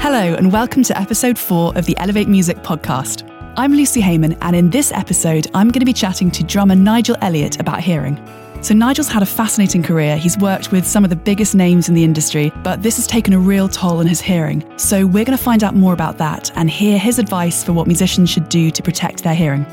Hello, 0.00 0.34
and 0.34 0.52
welcome 0.52 0.84
to 0.84 0.96
episode 0.98 1.36
four 1.36 1.76
of 1.76 1.84
the 1.84 1.98
Elevate 1.98 2.28
Music 2.28 2.56
podcast. 2.58 3.28
I'm 3.56 3.72
Lucy 3.72 4.00
Heyman, 4.00 4.38
and 4.40 4.54
in 4.54 4.70
this 4.70 4.92
episode, 4.92 5.48
I'm 5.54 5.68
going 5.68 5.80
to 5.80 5.84
be 5.84 5.92
chatting 5.92 6.30
to 6.30 6.44
drummer 6.44 6.76
Nigel 6.76 7.16
Elliott 7.20 7.58
about 7.58 7.80
hearing. 7.80 8.16
So, 8.62 8.74
Nigel's 8.74 9.08
had 9.08 9.22
a 9.22 9.26
fascinating 9.26 9.82
career. 9.82 10.16
He's 10.16 10.38
worked 10.38 10.70
with 10.70 10.86
some 10.86 11.02
of 11.02 11.10
the 11.10 11.16
biggest 11.16 11.56
names 11.56 11.88
in 11.88 11.96
the 11.96 12.04
industry, 12.04 12.52
but 12.62 12.82
this 12.82 12.96
has 12.96 13.08
taken 13.08 13.34
a 13.34 13.38
real 13.38 13.68
toll 13.68 13.98
on 13.98 14.06
his 14.06 14.20
hearing. 14.20 14.64
So, 14.78 15.04
we're 15.04 15.24
going 15.24 15.36
to 15.36 15.44
find 15.44 15.64
out 15.64 15.74
more 15.74 15.92
about 15.92 16.16
that 16.18 16.52
and 16.54 16.70
hear 16.70 16.96
his 16.96 17.18
advice 17.18 17.64
for 17.64 17.72
what 17.72 17.88
musicians 17.88 18.30
should 18.30 18.48
do 18.48 18.70
to 18.70 18.82
protect 18.82 19.24
their 19.24 19.34
hearing. 19.34 19.66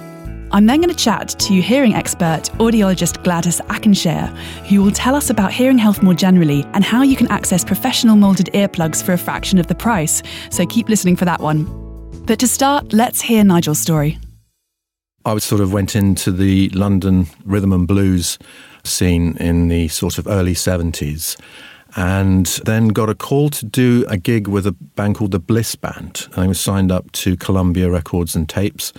I'm 0.51 0.65
then 0.67 0.79
going 0.81 0.93
to 0.93 0.95
chat 0.95 1.29
to 1.29 1.61
hearing 1.61 1.95
expert 1.95 2.43
audiologist 2.59 3.23
Gladys 3.23 3.59
Akinseye, 3.61 4.29
who 4.67 4.83
will 4.83 4.91
tell 4.91 5.15
us 5.15 5.29
about 5.29 5.51
hearing 5.51 5.77
health 5.77 6.03
more 6.03 6.13
generally 6.13 6.63
and 6.73 6.83
how 6.83 7.01
you 7.01 7.15
can 7.15 7.27
access 7.31 7.63
professional 7.63 8.15
moulded 8.15 8.47
earplugs 8.53 9.03
for 9.03 9.13
a 9.13 9.17
fraction 9.17 9.59
of 9.59 9.67
the 9.67 9.75
price. 9.75 10.21
So 10.51 10.65
keep 10.65 10.87
listening 10.87 11.15
for 11.15 11.25
that 11.25 11.41
one. 11.41 11.65
But 12.25 12.39
to 12.39 12.47
start, 12.47 12.93
let's 12.93 13.21
hear 13.21 13.43
Nigel's 13.43 13.79
story. 13.79 14.17
I 15.25 15.37
sort 15.39 15.61
of 15.61 15.73
went 15.73 15.95
into 15.95 16.31
the 16.31 16.69
London 16.69 17.27
rhythm 17.45 17.73
and 17.73 17.87
blues 17.87 18.37
scene 18.83 19.35
in 19.37 19.67
the 19.67 19.87
sort 19.87 20.19
of 20.19 20.27
early 20.27 20.53
70s 20.53 21.35
and 21.95 22.45
then 22.65 22.89
got 22.89 23.09
a 23.09 23.15
call 23.15 23.49
to 23.49 23.65
do 23.65 24.05
a 24.09 24.17
gig 24.17 24.47
with 24.47 24.67
a 24.67 24.71
band 24.71 25.15
called 25.15 25.31
the 25.31 25.39
Bliss 25.39 25.75
Band. 25.75 26.27
And 26.33 26.43
I 26.43 26.47
was 26.47 26.59
signed 26.59 26.91
up 26.91 27.11
to 27.13 27.37
Columbia 27.37 27.89
Records 27.89 28.35
and 28.35 28.49
Tapes 28.49 28.91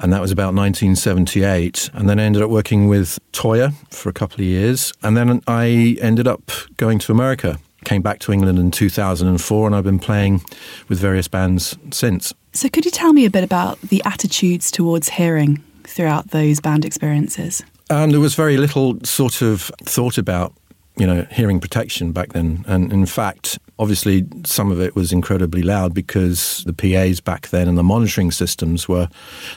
and 0.00 0.12
that 0.12 0.20
was 0.20 0.32
about 0.32 0.54
1978. 0.54 1.90
And 1.92 2.08
then 2.08 2.18
I 2.18 2.24
ended 2.24 2.42
up 2.42 2.50
working 2.50 2.88
with 2.88 3.18
Toyah 3.32 3.74
for 3.90 4.08
a 4.08 4.12
couple 4.12 4.36
of 4.36 4.46
years, 4.46 4.92
and 5.02 5.16
then 5.16 5.42
I 5.46 5.96
ended 6.00 6.26
up 6.26 6.50
going 6.76 6.98
to 7.00 7.12
America. 7.12 7.58
Came 7.84 8.02
back 8.02 8.18
to 8.20 8.32
England 8.32 8.58
in 8.58 8.70
2004, 8.70 9.66
and 9.66 9.76
I've 9.76 9.84
been 9.84 9.98
playing 9.98 10.42
with 10.88 10.98
various 10.98 11.28
bands 11.28 11.78
since. 11.92 12.34
So, 12.52 12.68
could 12.68 12.84
you 12.84 12.90
tell 12.90 13.12
me 13.12 13.24
a 13.24 13.30
bit 13.30 13.44
about 13.44 13.80
the 13.80 14.02
attitudes 14.04 14.70
towards 14.70 15.08
hearing 15.08 15.62
throughout 15.84 16.30
those 16.30 16.60
band 16.60 16.84
experiences? 16.84 17.62
Um, 17.88 18.10
there 18.10 18.20
was 18.20 18.34
very 18.34 18.56
little 18.56 18.98
sort 19.02 19.40
of 19.40 19.70
thought 19.82 20.18
about 20.18 20.52
you 20.96 21.06
know, 21.06 21.26
hearing 21.30 21.60
protection 21.60 22.12
back 22.12 22.32
then. 22.32 22.64
And 22.66 22.92
in 22.92 23.06
fact, 23.06 23.58
obviously, 23.78 24.26
some 24.44 24.70
of 24.70 24.80
it 24.80 24.94
was 24.94 25.12
incredibly 25.12 25.62
loud 25.62 25.94
because 25.94 26.64
the 26.66 26.72
PAs 26.72 27.20
back 27.20 27.48
then 27.48 27.68
and 27.68 27.78
the 27.78 27.82
monitoring 27.82 28.30
systems 28.30 28.88
were 28.88 29.08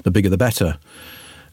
the 0.03 0.11
bigger 0.11 0.29
the 0.29 0.37
better. 0.37 0.77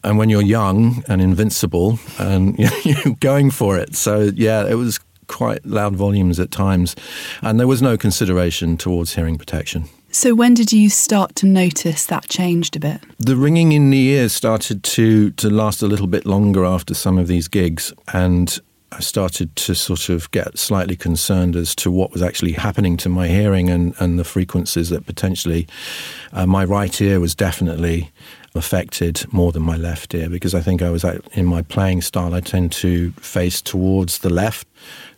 And 0.03 0.17
when 0.17 0.29
you're 0.29 0.41
young 0.41 1.03
and 1.07 1.21
invincible 1.21 1.99
and 2.17 2.57
you're 2.83 3.15
going 3.19 3.51
for 3.51 3.77
it. 3.77 3.95
So, 3.95 4.31
yeah, 4.35 4.67
it 4.67 4.75
was 4.75 4.99
quite 5.27 5.65
loud 5.65 5.95
volumes 5.95 6.39
at 6.39 6.51
times. 6.51 6.95
And 7.41 7.59
there 7.59 7.67
was 7.67 7.81
no 7.81 7.97
consideration 7.97 8.77
towards 8.77 9.15
hearing 9.15 9.37
protection. 9.37 9.85
So, 10.13 10.35
when 10.35 10.53
did 10.53 10.73
you 10.73 10.89
start 10.89 11.35
to 11.37 11.45
notice 11.45 12.05
that 12.07 12.27
changed 12.27 12.75
a 12.75 12.79
bit? 12.81 13.01
The 13.17 13.37
ringing 13.37 13.71
in 13.71 13.91
the 13.91 14.07
ears 14.09 14.33
started 14.33 14.83
to, 14.83 15.31
to 15.31 15.49
last 15.49 15.81
a 15.81 15.87
little 15.87 16.07
bit 16.07 16.25
longer 16.25 16.65
after 16.65 16.93
some 16.93 17.17
of 17.17 17.27
these 17.27 17.47
gigs. 17.47 17.93
And 18.13 18.59
I 18.93 18.99
started 18.99 19.55
to 19.55 19.73
sort 19.73 20.09
of 20.09 20.29
get 20.31 20.57
slightly 20.57 20.97
concerned 20.97 21.55
as 21.55 21.73
to 21.75 21.89
what 21.89 22.11
was 22.11 22.21
actually 22.21 22.51
happening 22.51 22.97
to 22.97 23.09
my 23.09 23.27
hearing 23.27 23.69
and, 23.69 23.95
and 23.99 24.19
the 24.19 24.25
frequencies 24.25 24.89
that 24.89 25.05
potentially 25.05 25.65
uh, 26.33 26.45
my 26.45 26.65
right 26.65 26.99
ear 27.01 27.19
was 27.19 27.33
definitely 27.33 28.11
affected 28.53 29.25
more 29.31 29.53
than 29.53 29.63
my 29.63 29.77
left 29.77 30.13
ear 30.13 30.29
because 30.29 30.53
I 30.53 30.59
think 30.59 30.81
I 30.81 30.89
was 30.89 31.05
in 31.31 31.45
my 31.45 31.61
playing 31.61 32.01
style, 32.01 32.33
I 32.33 32.41
tend 32.41 32.73
to 32.73 33.11
face 33.13 33.61
towards 33.61 34.19
the 34.19 34.29
left. 34.29 34.67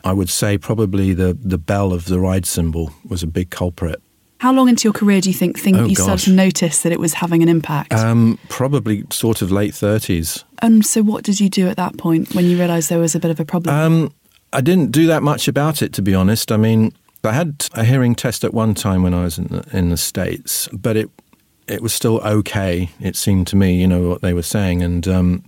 I 0.03 0.13
would 0.13 0.29
say 0.29 0.59
probably 0.59 1.13
the, 1.13 1.33
the 1.33 1.57
bell 1.57 1.93
of 1.93 2.05
the 2.05 2.19
ride 2.19 2.45
cymbal 2.45 2.91
was 3.07 3.23
a 3.23 3.27
big 3.27 3.49
culprit. 3.49 4.01
How 4.43 4.51
long 4.51 4.67
into 4.67 4.83
your 4.83 4.91
career 4.91 5.21
do 5.21 5.29
you 5.29 5.33
think, 5.33 5.57
think 5.57 5.77
oh, 5.77 5.85
you 5.85 5.95
gosh. 5.95 6.03
started 6.03 6.25
to 6.25 6.31
notice 6.31 6.81
that 6.81 6.91
it 6.91 6.99
was 6.99 7.13
having 7.13 7.41
an 7.43 7.47
impact? 7.47 7.93
Um, 7.93 8.37
probably 8.49 9.05
sort 9.09 9.41
of 9.41 9.51
late 9.53 9.71
30s. 9.71 10.43
And 10.59 10.85
so, 10.85 11.01
what 11.01 11.23
did 11.23 11.39
you 11.39 11.47
do 11.47 11.69
at 11.69 11.77
that 11.77 11.97
point 11.97 12.35
when 12.35 12.43
you 12.43 12.57
realised 12.59 12.89
there 12.89 12.99
was 12.99 13.15
a 13.15 13.21
bit 13.21 13.31
of 13.31 13.39
a 13.39 13.45
problem? 13.45 13.73
Um, 13.73 14.13
I 14.51 14.59
didn't 14.59 14.91
do 14.91 15.07
that 15.07 15.23
much 15.23 15.47
about 15.47 15.81
it, 15.81 15.93
to 15.93 16.01
be 16.01 16.13
honest. 16.13 16.51
I 16.51 16.57
mean, 16.57 16.91
I 17.23 17.31
had 17.31 17.69
a 17.73 17.85
hearing 17.85 18.15
test 18.15 18.43
at 18.43 18.53
one 18.53 18.73
time 18.73 19.01
when 19.01 19.13
I 19.13 19.23
was 19.23 19.37
in 19.37 19.47
the, 19.47 19.65
in 19.71 19.91
the 19.91 19.95
States, 19.95 20.67
but 20.73 20.97
it 20.97 21.09
it 21.69 21.81
was 21.81 21.93
still 21.93 22.19
okay, 22.19 22.89
it 22.99 23.15
seemed 23.15 23.47
to 23.47 23.55
me, 23.55 23.79
you 23.79 23.87
know, 23.87 24.09
what 24.09 24.21
they 24.21 24.33
were 24.33 24.41
saying. 24.41 24.81
And 24.81 25.07
um, 25.07 25.45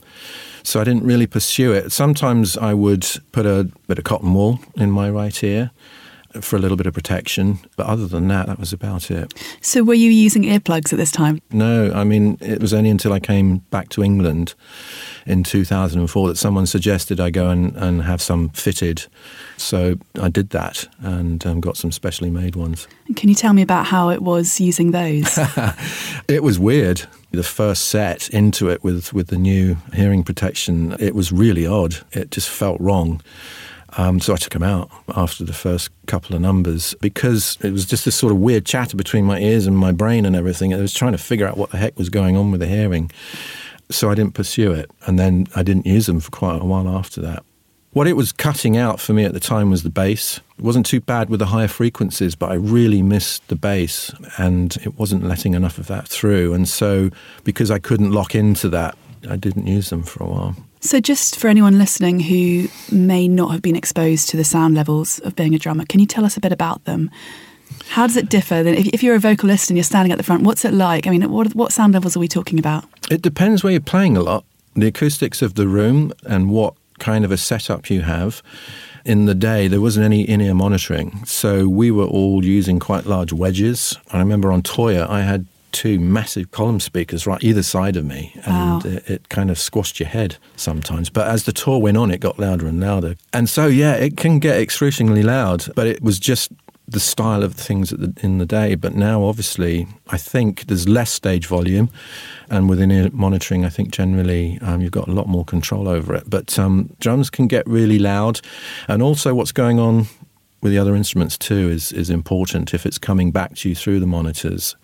so 0.64 0.80
I 0.80 0.86
didn't 0.86 1.04
really 1.04 1.28
pursue 1.28 1.74
it. 1.74 1.92
Sometimes 1.92 2.56
I 2.56 2.74
would 2.74 3.06
put 3.34 3.46
a 3.46 3.70
bit 3.88 3.98
of 3.98 4.06
cotton 4.06 4.34
wool 4.34 4.62
in 4.78 4.90
my 4.90 5.10
right 5.10 5.44
ear 5.44 5.72
for 6.42 6.56
a 6.56 6.60
little 6.60 6.78
bit 6.78 6.88
of 6.88 6.94
protection. 6.94 7.60
But 7.76 7.88
other 7.88 8.08
than 8.08 8.28
that, 8.30 8.48
that 8.48 8.60
was 8.60 8.74
about 8.74 9.12
it. 9.12 9.34
So, 9.62 9.84
were 9.84 9.94
you 9.94 10.12
using 10.12 10.44
earplugs 10.44 10.92
at 10.92 10.98
this 10.98 11.12
time? 11.12 11.42
No, 11.52 11.92
I 11.94 12.04
mean, 12.04 12.38
it 12.42 12.62
was 12.62 12.74
only 12.74 12.90
until 12.90 13.14
I 13.14 13.20
came 13.20 13.60
back 13.70 13.90
to 13.90 14.04
England 14.04 14.54
in 15.26 15.44
2004 15.44 16.28
that 16.28 16.38
someone 16.38 16.66
suggested 16.66 17.20
I 17.20 17.30
go 17.30 17.50
and, 17.50 17.76
and 17.76 18.04
have 18.04 18.22
some 18.22 18.50
fitted. 18.50 19.06
So, 19.58 19.98
I 20.22 20.30
did 20.30 20.50
that 20.52 20.88
and 21.00 21.46
um, 21.46 21.62
got 21.62 21.78
some 21.78 21.92
specially 21.92 22.30
made 22.30 22.56
ones. 22.56 22.88
Can 23.16 23.30
you 23.30 23.36
tell 23.36 23.54
me 23.54 23.62
about 23.62 23.86
how 23.86 24.10
it 24.10 24.22
was 24.22 24.60
using 24.60 24.92
those? 24.92 25.38
it 26.28 26.44
was 26.44 26.60
weird. 26.60 27.04
The 27.32 27.44
first 27.44 27.90
set 27.90 28.30
into 28.30 28.70
it 28.70 28.84
with, 28.84 29.14
with 29.14 29.28
the 29.28 29.38
new 29.38 29.76
hearing 29.94 30.24
protection, 30.24 30.96
it 31.00 31.14
was 31.14 31.32
really 31.32 31.66
odd. 31.66 31.98
It 32.14 32.32
just 32.32 32.50
felt 32.50 32.80
wrong. 32.80 33.22
Um, 33.98 34.20
so 34.20 34.34
I 34.34 34.38
took 34.38 34.54
him 34.54 34.64
out 34.64 34.90
after 35.16 35.44
the 35.44 35.54
first 35.54 35.90
couple 36.06 36.36
of 36.36 36.42
numbers 36.42 36.96
because 37.00 37.58
it 37.62 37.72
was 37.72 37.86
just 37.86 38.06
this 38.06 38.16
sort 38.16 38.34
of 38.34 38.40
weird 38.40 38.66
chatter 38.66 38.98
between 38.98 39.26
my 39.26 39.40
ears 39.40 39.68
and 39.68 39.78
my 39.78 39.92
brain 39.92 40.26
and 40.26 40.36
everything. 40.36 40.74
I 40.74 40.78
was 40.78 40.94
trying 40.94 41.14
to 41.14 41.18
figure 41.18 41.48
out 41.48 41.58
what 41.58 41.72
the 41.72 41.78
heck 41.78 41.98
was 41.98 42.10
going 42.10 42.36
on 42.36 42.52
with 42.52 42.60
the 42.60 42.68
hearing. 42.68 43.12
So 43.90 44.10
I 44.10 44.16
didn't 44.16 44.34
pursue 44.34 44.72
it. 44.74 44.92
And 45.06 45.18
then 45.18 45.48
I 45.56 45.64
didn't 45.64 45.86
use 45.86 46.08
them 46.08 46.20
for 46.20 46.32
quite 46.32 46.62
a 46.62 46.66
while 46.66 46.90
after 46.90 47.22
that. 47.22 47.44
What 47.92 48.08
it 48.08 48.18
was 48.18 48.34
cutting 48.34 48.76
out 48.76 49.00
for 49.00 49.14
me 49.14 49.24
at 49.24 49.32
the 49.32 49.40
time 49.40 49.72
was 49.72 49.84
the 49.84 49.90
bass. 49.90 50.42
It 50.58 50.66
wasn't 50.66 50.86
too 50.86 51.00
bad 51.00 51.30
with 51.30 51.40
the 51.40 51.46
higher 51.46 51.70
frequencies, 51.70 52.36
but 52.36 52.52
I 52.52 52.56
really 52.56 53.02
missed 53.02 53.48
the 53.48 53.56
bass 53.56 54.14
and 54.38 54.76
it 54.84 55.00
wasn't 55.00 55.24
letting 55.24 55.54
enough 55.54 55.78
of 55.78 55.88
that 55.88 56.06
through. 56.06 56.54
And 56.54 56.68
so 56.68 57.10
because 57.46 57.72
I 57.72 57.80
couldn't 57.80 58.12
lock 58.12 58.36
into 58.36 58.68
that, 58.70 58.98
I 59.30 59.38
didn't 59.38 59.68
use 59.68 59.92
them 59.92 60.04
for 60.04 60.26
a 60.26 60.28
while. 60.28 60.58
So, 60.86 61.00
just 61.00 61.40
for 61.40 61.48
anyone 61.48 61.80
listening 61.80 62.20
who 62.20 62.68
may 62.92 63.28
not 63.28 63.52
have 63.52 63.64
been 63.64 63.76
exposed 63.76 64.30
to 64.30 64.38
the 64.38 64.44
sound 64.44 64.76
levels 64.76 65.18
of 65.22 65.36
being 65.36 65.56
a 65.56 65.58
drummer, 65.58 65.84
can 65.84 66.00
you 66.00 66.06
tell 66.06 66.24
us 66.24 66.38
a 66.38 66.40
bit 66.40 66.52
about 66.52 66.86
them? 66.86 67.10
How 67.88 68.06
does 68.06 68.16
it 68.16 68.30
differ? 68.30 68.54
If, 68.54 68.86
if 68.90 69.02
you're 69.02 69.16
a 69.16 69.20
vocalist 69.20 69.72
and 69.72 69.78
you're 69.78 69.84
standing 69.84 70.12
at 70.12 70.20
the 70.20 70.24
front, 70.24 70.44
what's 70.44 70.64
it 70.64 70.76
like? 70.76 71.08
I 71.08 71.10
mean, 71.10 71.28
what, 71.32 71.56
what 71.56 71.72
sound 71.72 71.94
levels 71.94 72.16
are 72.16 72.20
we 72.20 72.28
talking 72.28 72.60
about? 72.60 72.86
It 73.10 73.24
depends 73.24 73.64
where 73.64 73.72
you're 73.72 73.82
playing 73.82 74.16
a 74.16 74.22
lot. 74.22 74.46
The 74.76 74.86
acoustics 74.86 75.42
of 75.42 75.56
the 75.56 75.68
room 75.68 76.14
and 76.28 76.52
what 76.52 76.76
kind 77.00 77.26
of 77.26 77.32
a 77.32 77.38
setup 77.38 77.90
you 77.90 78.02
have. 78.02 78.44
In 79.06 79.26
the 79.26 79.34
day, 79.34 79.68
there 79.68 79.82
wasn't 79.82 80.06
any 80.06 80.22
in 80.22 80.40
ear 80.40 80.54
monitoring. 80.54 81.26
So 81.26 81.68
we 81.68 81.90
were 81.90 82.06
all 82.06 82.46
using 82.46 82.80
quite 82.80 83.08
large 83.08 83.34
wedges. 83.34 83.98
I 84.12 84.20
remember 84.20 84.52
on 84.52 84.62
Toyah, 84.62 85.10
I 85.10 85.22
had 85.22 85.48
two 85.76 86.00
massive 86.00 86.52
column 86.52 86.80
speakers 86.80 87.28
right 87.28 87.44
either 87.44 87.62
side 87.62 87.98
of 87.98 88.06
me, 88.06 88.32
and 88.46 88.84
wow. 88.84 88.90
it, 88.90 89.10
it, 89.10 89.30
kind 89.30 89.52
of 89.52 89.60
squashed 89.60 90.00
your 90.00 90.08
head 90.08 90.38
sometimes. 90.56 91.10
But 91.10 91.28
as 91.28 91.44
the 91.44 91.52
tour 91.52 91.80
went 91.80 91.98
on, 91.98 92.12
it 92.12 92.22
got 92.22 92.40
louder 92.40 92.66
and 92.66 92.80
louder. 92.80 93.16
And 93.34 93.50
so, 93.50 93.68
yeah, 93.68 93.94
it 93.96 94.16
can 94.16 94.40
get 94.40 94.58
excruciatingly 94.58 95.22
loud, 95.22 95.68
but 95.76 95.86
it 95.86 96.02
was 96.02 96.18
just 96.18 96.54
the 96.88 97.00
style 97.00 97.44
of 97.44 97.56
things 97.56 97.90
the, 97.90 98.14
in 98.22 98.38
the 98.38 98.46
day. 98.46 98.76
But 98.76 98.96
now, 98.96 99.24
obviously, 99.26 99.88
I 100.08 100.18
think 100.18 100.68
there's 100.68 100.88
less 100.88 101.12
stage 101.12 101.46
volume, 101.48 101.90
and 102.50 102.70
within 102.70 103.12
monitoring, 103.14 103.66
I 103.66 103.70
think 103.70 103.92
generally 103.92 104.58
um, 104.62 104.80
you've 104.80 104.92
got 104.92 105.10
a 105.10 105.14
lot 105.14 105.28
more 105.28 105.44
control 105.44 105.90
over 105.90 106.16
it. 106.16 106.30
But 106.30 106.58
um, 106.58 106.96
drums 107.02 107.30
can 107.30 107.48
get 107.48 107.68
really 107.68 108.00
loud, 108.00 108.40
and 108.88 109.02
also 109.04 109.36
what's 109.36 109.52
going 109.52 109.78
on 109.78 110.08
with 110.66 110.74
the 110.74 110.80
other 110.80 110.96
instruments 110.96 111.38
too 111.38 111.70
is 111.70 111.92
is 111.92 112.10
important 112.10 112.74
if 112.74 112.88
it's 112.88 112.98
coming 112.98 113.30
back 113.30 113.54
to 113.54 113.70
you 113.70 113.76
through 113.76 114.00
the 114.00 114.08
monitors 114.08 114.76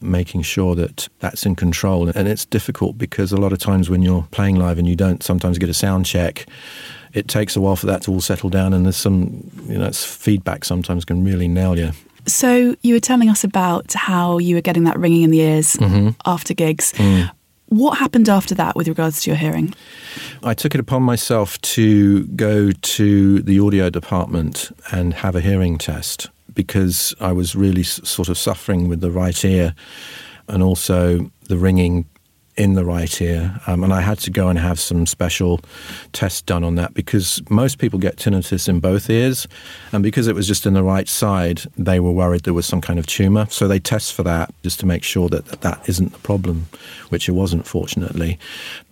making 0.00 0.40
sure 0.40 0.74
that 0.74 1.08
that's 1.18 1.44
in 1.44 1.54
control 1.54 2.08
and 2.08 2.26
it's 2.26 2.46
difficult 2.46 2.96
because 2.96 3.32
a 3.32 3.36
lot 3.36 3.52
of 3.52 3.58
times 3.58 3.90
when 3.90 4.00
you're 4.00 4.26
playing 4.30 4.56
live 4.56 4.78
and 4.78 4.88
you 4.88 4.96
don't 4.96 5.22
sometimes 5.22 5.58
get 5.58 5.68
a 5.68 5.74
sound 5.74 6.06
check 6.06 6.46
it 7.12 7.28
takes 7.28 7.54
a 7.54 7.60
while 7.60 7.76
for 7.76 7.84
that 7.84 8.00
to 8.00 8.10
all 8.10 8.22
settle 8.22 8.48
down 8.48 8.72
and 8.72 8.86
there's 8.86 8.96
some 8.96 9.50
you 9.66 9.76
know 9.76 9.92
feedback 9.92 10.64
sometimes 10.64 11.04
can 11.04 11.22
really 11.22 11.48
nail 11.48 11.78
you 11.78 11.92
so 12.26 12.74
you 12.80 12.94
were 12.94 13.00
telling 13.00 13.28
us 13.28 13.44
about 13.44 13.92
how 13.92 14.38
you 14.38 14.54
were 14.54 14.62
getting 14.62 14.84
that 14.84 14.98
ringing 14.98 15.20
in 15.20 15.30
the 15.30 15.40
ears 15.40 15.76
mm-hmm. 15.76 16.08
after 16.24 16.54
gigs 16.54 16.94
mm. 16.94 17.30
What 17.68 17.98
happened 17.98 18.28
after 18.28 18.54
that 18.54 18.76
with 18.76 18.86
regards 18.86 19.22
to 19.22 19.30
your 19.30 19.36
hearing? 19.36 19.74
I 20.42 20.54
took 20.54 20.74
it 20.74 20.80
upon 20.80 21.02
myself 21.02 21.60
to 21.62 22.24
go 22.28 22.70
to 22.70 23.42
the 23.42 23.58
audio 23.58 23.90
department 23.90 24.70
and 24.92 25.14
have 25.14 25.34
a 25.34 25.40
hearing 25.40 25.76
test 25.76 26.30
because 26.54 27.14
I 27.20 27.32
was 27.32 27.56
really 27.56 27.82
sort 27.82 28.28
of 28.28 28.38
suffering 28.38 28.88
with 28.88 29.00
the 29.00 29.10
right 29.10 29.44
ear 29.44 29.74
and 30.48 30.62
also 30.62 31.30
the 31.48 31.58
ringing 31.58 32.06
in 32.56 32.74
the 32.74 32.84
right 32.84 33.20
ear. 33.20 33.60
Um, 33.66 33.84
and 33.84 33.92
I 33.92 34.00
had 34.00 34.18
to 34.20 34.30
go 34.30 34.48
and 34.48 34.58
have 34.58 34.80
some 34.80 35.06
special 35.06 35.60
tests 36.12 36.42
done 36.42 36.64
on 36.64 36.74
that 36.76 36.94
because 36.94 37.42
most 37.50 37.78
people 37.78 37.98
get 37.98 38.16
tinnitus 38.16 38.68
in 38.68 38.80
both 38.80 39.10
ears. 39.10 39.46
And 39.92 40.02
because 40.02 40.26
it 40.26 40.34
was 40.34 40.46
just 40.46 40.66
in 40.66 40.74
the 40.74 40.82
right 40.82 41.08
side, 41.08 41.62
they 41.76 42.00
were 42.00 42.12
worried 42.12 42.42
there 42.42 42.54
was 42.54 42.66
some 42.66 42.80
kind 42.80 42.98
of 42.98 43.06
tumor. 43.06 43.46
So 43.50 43.68
they 43.68 43.78
test 43.78 44.14
for 44.14 44.22
that 44.22 44.54
just 44.62 44.80
to 44.80 44.86
make 44.86 45.04
sure 45.04 45.28
that 45.28 45.46
that, 45.46 45.60
that 45.60 45.88
isn't 45.88 46.12
the 46.12 46.18
problem, 46.18 46.66
which 47.10 47.28
it 47.28 47.32
wasn't, 47.32 47.66
fortunately. 47.66 48.38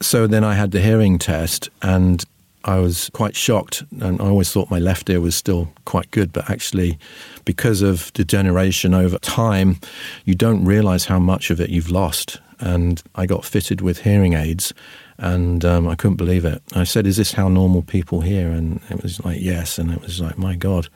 So 0.01 0.27
then 0.27 0.45
I 0.45 0.55
had 0.55 0.71
the 0.71 0.81
hearing 0.81 1.19
test 1.19 1.71
and 1.81 2.25
I 2.67 2.79
was 2.79 3.11
quite 3.13 3.37
shocked, 3.37 3.85
and 4.01 4.21
I 4.23 4.25
always 4.25 4.51
thought 4.51 4.71
my 4.71 4.79
left 4.79 5.11
ear 5.11 5.21
was 5.21 5.37
still 5.37 5.71
quite 5.85 6.11
good, 6.11 6.33
but 6.33 6.49
actually, 6.49 6.99
because 7.45 7.83
of 7.83 8.11
degeneration 8.15 8.95
over 8.95 9.19
time, 9.19 9.79
you 10.25 10.35
don't 10.35 10.65
realize 10.65 11.05
how 11.05 11.19
much 11.19 11.51
of 11.51 11.61
it 11.61 11.69
you've 11.69 11.91
lost. 11.91 12.41
And 12.61 13.03
I 13.15 13.27
got 13.27 13.45
fitted 13.45 13.81
with 13.81 14.03
hearing 14.03 14.35
aids, 14.35 14.73
and 15.19 15.65
um, 15.65 15.89
I 15.89 15.95
couldn't 15.95 16.17
believe 16.17 16.45
it. 16.45 16.63
I 16.75 16.85
said, 16.85 17.07
Is 17.07 17.17
this 17.17 17.33
how 17.33 17.49
normal 17.49 17.83
people 17.83 18.21
hear? 18.21 18.51
And 18.51 18.81
it 18.91 19.03
was 19.03 19.25
like, 19.25 19.41
Yes. 19.41 19.79
And 19.79 19.91
it 19.91 20.01
was 20.03 20.21
like, 20.21 20.39
My 20.39 20.55
God, 20.55 20.89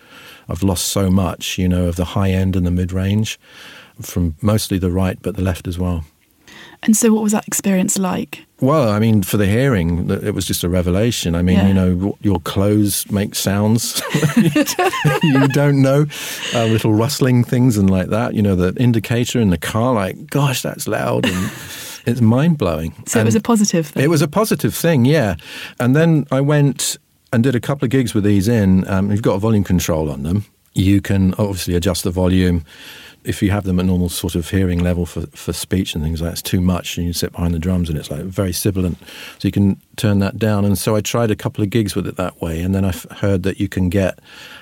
I've 0.49 0.63
lost 0.63 0.89
so 0.89 1.11
much, 1.11 1.59
you 1.59 1.69
know, 1.69 1.87
of 1.87 1.97
the 1.97 2.05
high 2.05 2.31
end 2.31 2.57
and 2.57 2.67
the 2.67 2.71
mid 2.71 2.93
range 2.93 3.39
from 4.01 4.37
mostly 4.41 4.79
the 4.79 4.91
right, 4.91 5.19
but 5.21 5.37
the 5.37 5.43
left 5.43 5.67
as 5.67 5.79
well. 5.79 6.05
And 6.83 6.97
so, 6.97 7.13
what 7.13 7.23
was 7.23 7.33
that 7.33 7.47
experience 7.49 7.99
like? 7.99 8.45
Well, 8.61 8.89
I 8.89 8.99
mean, 8.99 9.23
for 9.23 9.37
the 9.37 9.47
hearing, 9.47 10.11
it 10.11 10.35
was 10.35 10.45
just 10.45 10.65
a 10.65 10.69
revelation. 10.69 11.35
I 11.37 11.43
mean, 11.43 11.57
Yeah. 11.59 11.69
you 11.69 11.75
know, 11.75 12.19
your 12.23 12.41
clothes 12.41 13.09
make 13.11 13.35
sounds 13.37 14.01
you 15.23 15.49
don't 15.49 15.81
know, 15.83 16.07
uh, 16.55 16.65
little 16.67 16.93
rustling 16.93 17.45
things 17.45 17.77
and 17.77 17.89
like 17.91 18.09
that. 18.09 18.35
You 18.35 18.43
know, 18.43 18.57
the 18.57 18.75
indicator 18.83 19.41
in 19.41 19.51
the 19.51 19.59
car, 19.59 19.95
like, 19.95 20.27
gosh, 20.29 20.63
that's 20.63 20.89
loud, 20.89 21.27
and 21.27 21.51
it's 22.07 22.21
mind 22.21 22.59
blowing. 22.59 22.95
So, 23.07 23.21
it 23.21 23.25
was 23.25 23.35
a 23.35 23.41
positive 23.41 23.87
thing. 23.87 24.03
It 24.03 24.09
was 24.09 24.23
a 24.23 24.29
positive 24.29 24.75
thing, 24.75 25.05
yeah. 25.05 25.37
And 25.79 25.95
then 25.95 26.27
I 26.31 26.41
went 26.41 26.97
and 27.33 27.43
did 27.45 27.55
a 27.55 27.61
couple 27.61 27.85
of 27.85 27.91
gigs 27.91 28.15
with 28.15 28.25
these 28.25 28.49
in. 28.49 28.89
Um, 28.89 29.11
you've 29.11 29.23
got 29.23 29.35
a 29.35 29.39
volume 29.39 29.65
control 29.65 30.11
on 30.11 30.23
them. 30.23 30.45
You 30.75 31.01
can 31.01 31.35
obviously 31.35 31.75
adjust 31.75 32.05
the 32.05 32.11
volume. 32.11 32.65
If 33.25 33.43
you 33.43 33.51
have 33.51 33.65
them 33.65 33.79
at 33.79 33.87
normal 33.87 34.09
sort 34.09 34.35
of 34.35 34.49
hearing 34.49 34.79
level 34.79 35.05
for, 35.05 35.23
for 35.29 35.53
speech 35.53 35.95
and 35.95 36.03
things 36.03 36.21
like 36.21 36.29
that, 36.29 36.33
it's 36.35 36.43
too 36.43 36.61
much, 36.61 36.97
and 36.97 37.07
you 37.07 37.13
sit 37.13 37.33
behind 37.33 37.53
the 37.53 37.59
drums 37.59 37.89
and 37.89 37.99
it's 37.99 38.11
like 38.11 38.25
very 38.25 38.53
sibilant. 38.53 38.99
So 39.39 39.49
you 39.49 39.53
can 39.53 39.81
turn 39.97 40.21
that 40.21 40.39
down. 40.39 40.65
And 40.65 40.79
so 40.79 40.97
I 40.97 41.01
tried 41.01 41.31
a 41.31 41.37
couple 41.37 41.63
of 41.63 41.71
gigs 41.71 41.95
with 41.95 42.07
it 42.07 42.17
that 42.17 42.41
way. 42.41 42.61
And 42.61 42.75
then 42.75 42.85
I 42.85 42.93
heard 43.17 43.43
that 43.43 43.61
you 43.61 43.69
can 43.69 43.89
get 43.89 44.19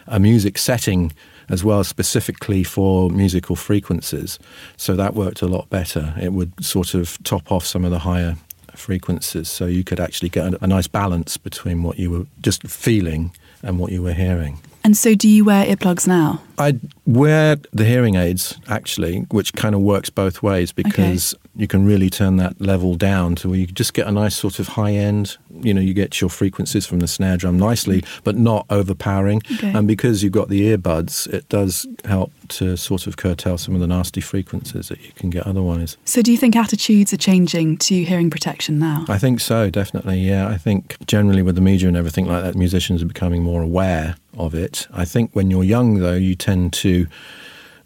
a 0.06 0.18
music 0.18 0.58
setting 0.58 1.12
as 1.48 1.62
well 1.62 1.84
specifically 1.84 2.64
for 2.64 3.08
musical 3.10 3.54
frequencies. 3.54 4.38
So 4.76 4.96
that 4.96 5.14
worked 5.14 5.42
a 5.42 5.46
lot 5.46 5.70
better. 5.70 6.14
It 6.20 6.32
would 6.32 6.64
sort 6.64 6.94
of 6.94 7.22
top 7.22 7.52
off 7.52 7.64
some 7.64 7.84
of 7.84 7.90
the 7.90 8.00
higher 8.00 8.36
frequencies. 8.74 9.48
So 9.48 9.66
you 9.66 9.84
could 9.84 10.00
actually 10.00 10.28
get 10.28 10.54
a, 10.54 10.64
a 10.64 10.66
nice 10.66 10.86
balance 10.86 11.36
between 11.36 11.82
what 11.82 11.98
you 11.98 12.10
were 12.10 12.26
just 12.40 12.62
feeling 12.64 13.32
and 13.62 13.78
what 13.78 13.92
you 13.92 14.02
were 14.02 14.12
hearing. 14.12 14.58
And 14.86 14.96
so, 14.96 15.16
do 15.16 15.28
you 15.28 15.44
wear 15.44 15.66
earplugs 15.66 16.06
now? 16.06 16.40
I 16.60 16.78
wear 17.06 17.56
the 17.72 17.84
hearing 17.84 18.14
aids 18.14 18.56
actually, 18.68 19.26
which 19.32 19.52
kind 19.52 19.74
of 19.74 19.80
works 19.80 20.10
both 20.10 20.44
ways 20.44 20.70
because 20.70 21.34
you 21.56 21.66
can 21.66 21.86
really 21.86 22.10
turn 22.10 22.36
that 22.36 22.60
level 22.60 22.94
down 22.94 23.34
to 23.36 23.48
where 23.48 23.58
you 23.58 23.66
just 23.66 23.94
get 23.94 24.06
a 24.06 24.12
nice 24.12 24.36
sort 24.36 24.58
of 24.58 24.68
high 24.68 24.92
end. 24.92 25.38
You 25.50 25.72
know, 25.72 25.80
you 25.80 25.94
get 25.94 26.20
your 26.20 26.28
frequencies 26.28 26.86
from 26.86 27.00
the 27.00 27.08
snare 27.08 27.36
drum 27.36 27.58
nicely, 27.58 28.04
but 28.24 28.36
not 28.36 28.66
overpowering. 28.68 29.40
Okay. 29.54 29.72
And 29.72 29.88
because 29.88 30.22
you've 30.22 30.32
got 30.32 30.48
the 30.48 30.76
earbuds, 30.76 31.26
it 31.32 31.48
does 31.48 31.86
help 32.04 32.32
to 32.48 32.76
sort 32.76 33.06
of 33.06 33.16
curtail 33.16 33.56
some 33.58 33.74
of 33.74 33.80
the 33.80 33.86
nasty 33.86 34.20
frequencies 34.20 34.88
that 34.88 35.00
you 35.00 35.12
can 35.12 35.30
get 35.30 35.46
otherwise. 35.46 35.96
So, 36.04 36.20
do 36.22 36.30
you 36.30 36.38
think 36.38 36.54
attitudes 36.56 37.12
are 37.12 37.18
changing 37.18 37.78
to 37.78 38.04
hearing 38.04 38.30
protection 38.30 38.78
now? 38.78 39.04
I 39.08 39.18
think 39.18 39.40
so, 39.40 39.70
definitely. 39.70 40.20
Yeah, 40.20 40.48
I 40.48 40.58
think 40.58 40.96
generally 41.06 41.42
with 41.42 41.54
the 41.54 41.60
media 41.60 41.88
and 41.88 41.96
everything 41.96 42.26
like 42.26 42.42
that, 42.42 42.54
musicians 42.54 43.02
are 43.02 43.06
becoming 43.06 43.42
more 43.42 43.62
aware 43.62 44.16
of 44.36 44.54
it. 44.54 44.86
I 44.92 45.04
think 45.04 45.30
when 45.32 45.50
you're 45.50 45.64
young, 45.64 46.00
though, 46.00 46.14
you 46.14 46.34
tend 46.34 46.72
to, 46.74 47.06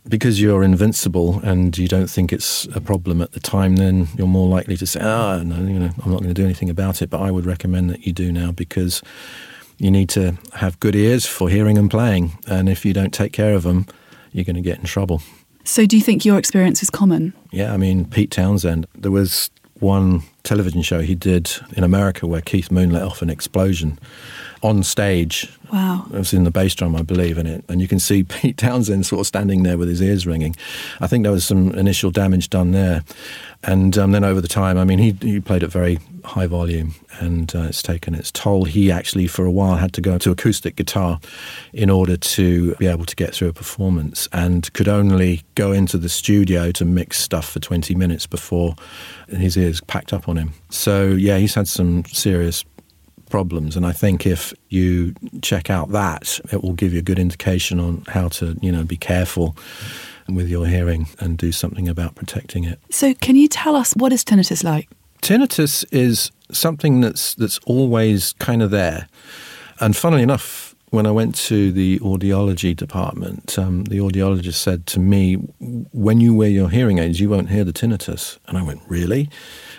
because 0.08 0.40
you're 0.40 0.62
invincible 0.62 1.40
and 1.40 1.76
you 1.76 1.88
don't 1.88 2.08
think 2.08 2.32
it's 2.32 2.66
a 2.74 2.80
problem 2.80 3.20
at 3.20 3.32
the 3.32 3.40
time, 3.40 3.76
then 3.76 4.08
you're 4.16 4.26
more 4.26 4.48
likely 4.48 4.76
to 4.76 4.86
say, 4.86 5.00
"Ah, 5.02 5.42
no, 5.42 5.56
you 5.56 5.78
know, 5.78 5.90
I'm 6.02 6.10
not 6.10 6.22
going 6.22 6.34
to 6.34 6.40
do 6.42 6.44
anything 6.44 6.70
about 6.70 7.02
it." 7.02 7.10
But 7.10 7.20
I 7.20 7.30
would 7.30 7.46
recommend 7.46 7.90
that 7.90 8.06
you 8.06 8.12
do 8.12 8.32
now 8.32 8.52
because 8.52 9.02
you 9.78 9.90
need 9.90 10.08
to 10.10 10.36
have 10.54 10.78
good 10.80 10.94
ears 10.94 11.26
for 11.26 11.48
hearing 11.48 11.78
and 11.78 11.90
playing, 11.90 12.32
and 12.46 12.68
if 12.68 12.84
you 12.84 12.92
don't 12.92 13.12
take 13.12 13.32
care 13.32 13.54
of 13.54 13.62
them, 13.62 13.86
you're 14.32 14.44
going 14.44 14.56
to 14.56 14.62
get 14.62 14.78
in 14.78 14.84
trouble. 14.84 15.22
So, 15.64 15.86
do 15.86 15.96
you 15.96 16.02
think 16.02 16.24
your 16.24 16.38
experience 16.38 16.82
is 16.82 16.90
common? 16.90 17.32
Yeah, 17.50 17.72
I 17.72 17.76
mean, 17.76 18.04
Pete 18.06 18.30
Townshend, 18.30 18.86
there 18.94 19.10
was 19.10 19.50
one 19.80 20.22
television 20.42 20.82
show 20.82 21.00
he 21.00 21.14
did 21.14 21.50
in 21.76 21.84
America 21.84 22.26
where 22.26 22.40
Keith 22.40 22.70
Moon 22.70 22.90
let 22.90 23.02
off 23.02 23.22
an 23.22 23.30
explosion 23.30 23.98
on 24.62 24.82
stage. 24.82 25.48
Wow. 25.72 26.06
It 26.12 26.18
was 26.18 26.32
in 26.32 26.44
the 26.44 26.50
bass 26.50 26.74
drum, 26.74 26.96
I 26.96 27.02
believe, 27.02 27.38
in 27.38 27.46
it. 27.46 27.64
And 27.68 27.80
you 27.80 27.88
can 27.88 27.98
see 28.00 28.24
Pete 28.24 28.56
Townshend 28.56 29.06
sort 29.06 29.20
of 29.20 29.26
standing 29.26 29.62
there 29.62 29.78
with 29.78 29.88
his 29.88 30.02
ears 30.02 30.26
ringing. 30.26 30.56
I 31.00 31.06
think 31.06 31.24
there 31.24 31.32
was 31.32 31.44
some 31.44 31.72
initial 31.72 32.10
damage 32.10 32.50
done 32.50 32.72
there. 32.72 33.04
And 33.62 33.96
um, 33.98 34.12
then 34.12 34.24
over 34.24 34.40
the 34.40 34.48
time, 34.48 34.78
I 34.78 34.84
mean, 34.84 34.98
he, 34.98 35.16
he 35.20 35.38
played 35.38 35.62
at 35.62 35.70
very 35.70 35.98
high 36.24 36.46
volume 36.46 36.94
and 37.18 37.54
uh, 37.54 37.62
it's 37.62 37.82
taken 37.82 38.14
its 38.14 38.30
toll. 38.30 38.64
He 38.64 38.90
actually, 38.90 39.26
for 39.26 39.44
a 39.44 39.50
while, 39.50 39.76
had 39.76 39.92
to 39.94 40.00
go 40.00 40.16
to 40.18 40.30
acoustic 40.30 40.76
guitar 40.76 41.20
in 41.72 41.90
order 41.90 42.16
to 42.16 42.74
be 42.76 42.86
able 42.86 43.04
to 43.04 43.16
get 43.16 43.34
through 43.34 43.48
a 43.48 43.52
performance 43.52 44.28
and 44.32 44.72
could 44.72 44.88
only 44.88 45.42
go 45.54 45.72
into 45.72 45.98
the 45.98 46.08
studio 46.08 46.72
to 46.72 46.84
mix 46.84 47.18
stuff 47.18 47.50
for 47.50 47.60
20 47.60 47.94
minutes 47.94 48.26
before 48.26 48.76
his 49.28 49.56
ears 49.56 49.80
packed 49.82 50.12
up 50.12 50.28
on 50.28 50.36
him. 50.36 50.52
So, 50.70 51.08
yeah, 51.08 51.36
he's 51.36 51.54
had 51.54 51.68
some 51.68 52.04
serious 52.06 52.62
problems 53.30 53.76
and 53.76 53.86
I 53.86 53.92
think 53.92 54.26
if 54.26 54.52
you 54.68 55.14
check 55.42 55.70
out 55.70 55.90
that 55.92 56.40
it 56.52 56.62
will 56.62 56.74
give 56.74 56.92
you 56.92 56.98
a 56.98 57.02
good 57.02 57.18
indication 57.18 57.80
on 57.80 58.04
how 58.08 58.28
to 58.38 58.56
you 58.60 58.72
know 58.72 58.84
be 58.84 58.96
careful 58.96 59.56
with 60.28 60.48
your 60.48 60.66
hearing 60.66 61.08
and 61.18 61.38
do 61.38 61.50
something 61.52 61.88
about 61.88 62.14
protecting 62.14 62.64
it 62.64 62.78
So, 62.90 63.14
can 63.14 63.36
you 63.36 63.48
tell 63.48 63.74
us 63.76 63.94
what 63.94 64.12
is 64.12 64.24
tinnitus 64.24 64.62
like? 64.64 64.88
tinnitus 65.22 65.84
is 65.90 66.30
something 66.50 67.00
that's 67.00 67.34
that's 67.34 67.58
always 67.66 68.32
kind 68.34 68.62
of 68.62 68.70
there 68.70 69.06
and 69.80 69.96
funnily 69.96 70.22
enough 70.22 70.70
when 70.90 71.06
I 71.06 71.12
went 71.12 71.36
to 71.46 71.70
the 71.72 72.00
audiology 72.00 72.74
department, 72.74 73.56
um, 73.58 73.84
the 73.84 73.98
audiologist 73.98 74.54
said 74.54 74.86
to 74.88 74.98
me, 74.98 75.34
"When 75.92 76.20
you 76.20 76.34
wear 76.34 76.50
your 76.50 76.68
hearing 76.68 76.98
aids, 76.98 77.20
you 77.20 77.30
won't 77.30 77.48
hear 77.50 77.62
the 77.64 77.72
tinnitus." 77.72 78.38
And 78.48 78.58
I 78.58 78.62
went, 78.62 78.80
"Really?" 78.88 79.30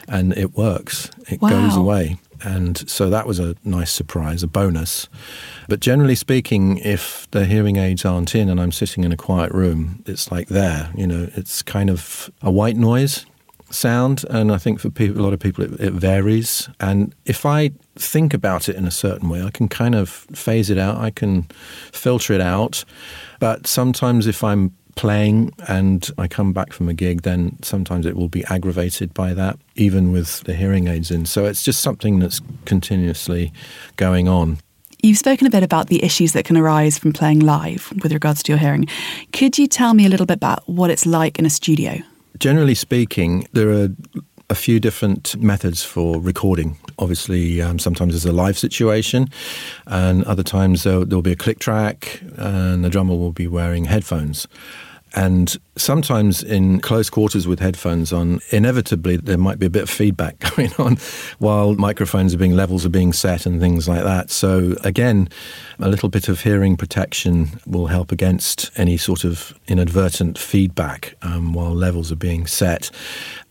And 0.08 0.32
it 0.38 0.56
works; 0.56 1.12
it 1.28 1.42
goes 1.42 1.76
away. 1.76 2.18
And 2.44 2.90
so 2.90 3.10
that 3.10 3.28
was 3.28 3.40
a 3.40 3.56
nice 3.64 3.92
surprise, 3.92 4.44
a 4.44 4.48
bonus. 4.48 5.08
But 5.68 5.80
generally 5.80 6.16
speaking, 6.16 6.78
if 6.80 7.30
the 7.32 7.46
hearing 7.46 7.78
aids 7.78 8.06
aren't 8.06 8.36
in 8.36 8.50
and 8.50 8.60
I'm 8.60 8.72
sitting 8.72 9.04
in 9.04 9.12
a 9.12 9.18
quiet 9.18 9.52
room, 9.52 10.04
it's 10.06 10.32
like 10.32 10.48
there. 10.48 10.92
You 10.96 11.08
know, 11.08 11.30
it's 11.36 11.62
kind 11.62 11.90
of 11.90 12.32
a 12.42 12.52
white 12.52 12.78
noise 12.78 13.26
sound, 13.74 14.26
and 14.30 14.52
I 14.52 14.58
think 14.58 14.80
for 14.80 14.90
people, 14.90 15.22
a 15.22 15.24
lot 15.24 15.34
of 15.34 15.40
people, 15.40 15.64
it, 15.64 15.80
it 15.80 15.94
varies. 15.94 16.70
And 16.80 17.16
if 17.26 17.46
I 17.46 17.72
think 17.96 18.34
about 18.34 18.70
it 18.70 18.76
in 18.76 18.86
a 18.86 18.92
certain 18.92 19.30
way, 19.30 19.42
I 19.42 19.50
can 19.50 19.68
kind 19.68 19.96
of 19.96 20.10
phase 20.10 20.70
it 20.70 20.78
out. 20.78 20.98
I 20.98 21.10
can 21.10 21.44
filter 21.92 22.34
it 22.34 22.42
out. 22.42 22.84
But 23.40 23.68
sometimes, 23.68 24.28
if 24.28 24.44
I'm 24.44 24.76
playing 24.96 25.52
and 25.68 26.10
I 26.18 26.28
come 26.28 26.54
back 26.54 26.74
from 26.74 26.90
a 26.90 26.94
gig, 26.94 27.22
then 27.24 27.58
sometimes 27.62 28.06
it 28.06 28.16
will 28.16 28.30
be 28.30 28.44
aggravated 28.46 29.14
by 29.14 29.34
that, 29.34 29.58
even 29.76 30.12
with 30.12 30.42
the 30.42 30.54
hearing 30.54 30.88
aids 30.88 31.12
in. 31.12 31.26
So 31.26 31.46
it's 31.46 31.64
just 31.64 31.82
something 31.82 32.20
that's 32.20 32.42
continuously 32.66 33.52
going 33.98 34.28
on. 34.28 34.60
You've 35.04 35.18
spoken 35.18 35.48
a 35.48 35.50
bit 35.50 35.64
about 35.64 35.88
the 35.88 36.04
issues 36.04 36.34
that 36.34 36.46
can 36.46 36.56
arise 36.56 37.00
from 37.00 37.12
playing 37.12 37.40
live 37.40 37.92
with 38.04 38.12
regards 38.12 38.44
to 38.44 38.52
your 38.52 38.60
hearing. 38.60 38.86
Could 39.34 39.58
you 39.58 39.68
tell 39.68 39.96
me 39.96 40.06
a 40.06 40.10
little 40.10 40.28
bit 40.28 40.36
about 40.36 40.68
what 40.70 40.92
it's 40.92 41.08
like 41.08 41.40
in 41.40 41.46
a 41.46 41.50
studio? 41.50 42.00
Generally 42.38 42.76
speaking, 42.76 43.48
there 43.54 43.70
are 43.72 43.90
a 44.52 44.56
few 44.56 44.82
different 44.82 45.42
methods 45.42 45.82
for 45.82 46.20
recording. 46.20 46.76
Obviously, 47.00 47.62
um, 47.62 47.80
sometimes 47.80 48.12
there's 48.12 48.26
a 48.26 48.34
live 48.34 48.58
situation, 48.58 49.30
and 49.88 50.26
other 50.26 50.44
times 50.44 50.84
there'll, 50.84 51.06
there'll 51.06 51.22
be 51.22 51.32
a 51.32 51.38
click 51.38 51.60
track, 51.60 52.22
and 52.36 52.84
the 52.84 52.90
drummer 52.90 53.16
will 53.16 53.32
be 53.32 53.48
wearing 53.48 53.86
headphones. 53.86 54.48
And 55.14 55.58
sometimes 55.76 56.42
in 56.42 56.80
close 56.80 57.10
quarters 57.10 57.46
with 57.46 57.60
headphones 57.60 58.14
on, 58.14 58.40
inevitably 58.50 59.18
there 59.18 59.38
might 59.38 59.60
be 59.60 59.66
a 59.66 59.70
bit 59.70 59.84
of 59.84 59.90
feedback 59.90 60.40
going 60.56 60.72
on 60.78 60.98
while 61.40 61.76
microphones 61.76 62.34
are 62.34 62.38
being, 62.38 62.56
levels 62.56 62.86
are 62.86 62.90
being 62.90 63.12
set 63.12 63.46
and 63.46 63.60
things 63.60 63.90
like 63.90 64.04
that. 64.04 64.30
So 64.30 64.76
again, 64.84 65.28
a 65.80 65.90
little 65.90 66.08
bit 66.08 66.30
of 66.30 66.42
hearing 66.42 66.78
protection 66.78 67.60
will 67.66 67.88
help 67.88 68.12
against 68.12 68.72
any 68.78 68.96
sort 68.96 69.26
of 69.26 69.54
inadvertent 69.68 70.38
feedback 70.38 71.16
um, 71.24 71.54
while 71.54 71.76
levels 71.76 72.12
are 72.12 72.18
being 72.18 72.48
set. 72.48 72.90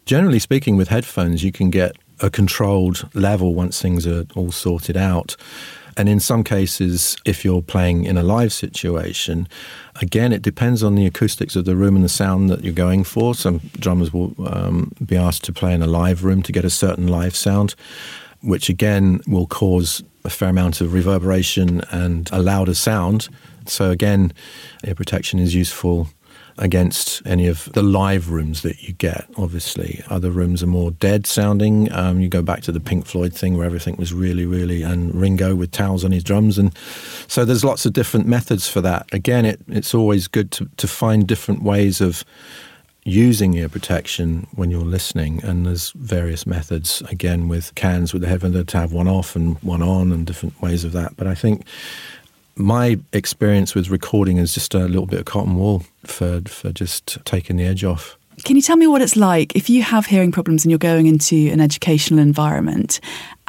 Generally 0.07 0.41
speaking, 0.41 0.77
with 0.77 0.89
headphones, 0.89 1.45
you 1.45 1.53
can 1.53 1.71
get 1.71 1.97
a 2.21 2.31
controlled 2.31 3.09
level 3.15 3.55
once 3.55 3.81
things 3.81 4.07
are 4.07 4.27
all 4.35 4.53
sorted 4.53 4.97
out. 4.97 5.37
And 5.97 6.09
in 6.09 6.21
some 6.21 6.45
cases, 6.45 7.17
if 7.25 7.45
you're 7.45 7.63
playing 7.63 8.05
in 8.05 8.17
a 8.17 8.23
live 8.23 8.53
situation, 8.53 9.49
again, 10.01 10.33
it 10.33 10.43
depends 10.43 10.83
on 10.83 10.95
the 10.95 11.05
acoustics 11.07 11.57
of 11.57 11.65
the 11.65 11.77
room 11.77 11.97
and 11.97 12.05
the 12.05 12.09
sound 12.09 12.49
that 12.49 12.65
you're 12.65 12.73
going 12.73 13.05
for. 13.05 13.35
Some 13.35 13.61
drummers 13.79 14.13
will 14.13 14.35
um, 14.47 14.93
be 15.05 15.17
asked 15.17 15.45
to 15.45 15.53
play 15.53 15.75
in 15.75 15.83
a 15.83 15.87
live 15.87 16.25
room 16.25 16.43
to 16.43 16.53
get 16.53 16.65
a 16.65 16.71
certain 16.71 17.07
live 17.07 17.37
sound, 17.37 17.75
which 18.41 18.69
again 18.69 19.21
will 19.27 19.47
cause 19.47 20.03
a 20.25 20.31
fair 20.31 20.51
amount 20.51 20.81
of 20.81 20.93
reverberation 20.95 21.83
and 21.91 22.31
a 22.33 22.41
louder 22.41 22.75
sound. 22.75 23.29
So, 23.67 23.91
again, 23.91 24.33
ear 24.87 24.95
protection 24.95 25.39
is 25.39 25.55
useful 25.55 26.09
against 26.61 27.23
any 27.27 27.49
of 27.49 27.65
the 27.73 27.83
live 27.83 28.31
rooms 28.31 28.63
that 28.63 28.83
you 28.83 28.93
get, 28.93 29.27
obviously. 29.37 30.05
Other 30.09 30.31
rooms 30.31 30.63
are 30.63 30.69
more 30.69 30.91
dead 30.91 31.27
sounding. 31.27 31.91
Um, 31.91 32.21
you 32.21 32.29
go 32.29 32.43
back 32.43 32.61
to 32.63 32.73
the 32.73 32.81
Pink 32.81 33.07
Floyd 33.07 33.33
thing 33.35 33.57
where 33.57 33.67
everything 33.67 33.97
was 33.97 34.13
really, 34.13 34.45
really, 34.45 34.83
and 34.83 35.15
Ringo 35.15 35.55
with 35.55 35.73
towels 35.73 36.05
on 36.05 36.13
his 36.13 36.23
drums. 36.23 36.59
And 36.59 36.77
so 37.27 37.45
there's 37.45 37.65
lots 37.65 37.87
of 37.87 37.95
different 37.95 38.27
methods 38.27 38.69
for 38.69 38.83
that. 38.83 39.13
Again, 39.13 39.47
it, 39.47 39.61
it's 39.69 39.95
always 39.95 40.29
good 40.29 40.51
to, 40.53 40.69
to 40.77 40.87
find 40.87 41.27
different 41.27 41.63
ways 41.63 42.01
of 42.01 42.25
using 43.05 43.55
ear 43.55 43.69
protection 43.69 44.47
when 44.55 44.71
you're 44.71 44.83
listening. 44.83 45.43
And 45.43 45.65
there's 45.67 45.93
various 45.93 46.47
methods, 46.47 47.01
again, 47.09 47.49
with 47.49 47.75
cans 47.75 48.13
with 48.13 48.21
the 48.21 48.29
headphone 48.29 48.65
to 48.65 48.79
have 48.79 48.93
one 48.93 49.09
off 49.09 49.35
and 49.35 49.57
one 49.63 49.83
on 49.83 50.13
and 50.13 50.27
different 50.27 50.61
ways 50.61 50.85
of 50.85 50.93
that. 50.93 51.17
But 51.17 51.27
I 51.27 51.35
think 51.35 51.65
my 52.61 52.99
experience 53.13 53.75
with 53.75 53.89
recording 53.89 54.37
is 54.37 54.55
just 54.55 54.75
a 54.75 54.81
little 54.81 55.07
bit 55.07 55.21
of 55.21 55.25
cotton 55.25 55.57
wool 55.57 55.83
for, 56.05 56.41
for 56.47 56.73
just 56.73 57.19
taking 57.25 57.57
the 57.57 57.65
edge 57.65 57.85
off. 57.85 58.17
Can 58.45 58.57
you 58.57 58.63
tell 58.63 58.77
me 58.77 58.87
what 58.87 59.03
it's 59.03 59.17
like 59.17 59.55
if 59.55 59.69
you 59.69 59.83
have 59.83 60.07
hearing 60.07 60.33
problems 60.33 60.65
and 60.65 60.71
you're 60.71 60.79
going 60.79 61.07
into 61.07 61.51
an 61.53 61.61
educational 61.61 62.21
environment 62.21 63.01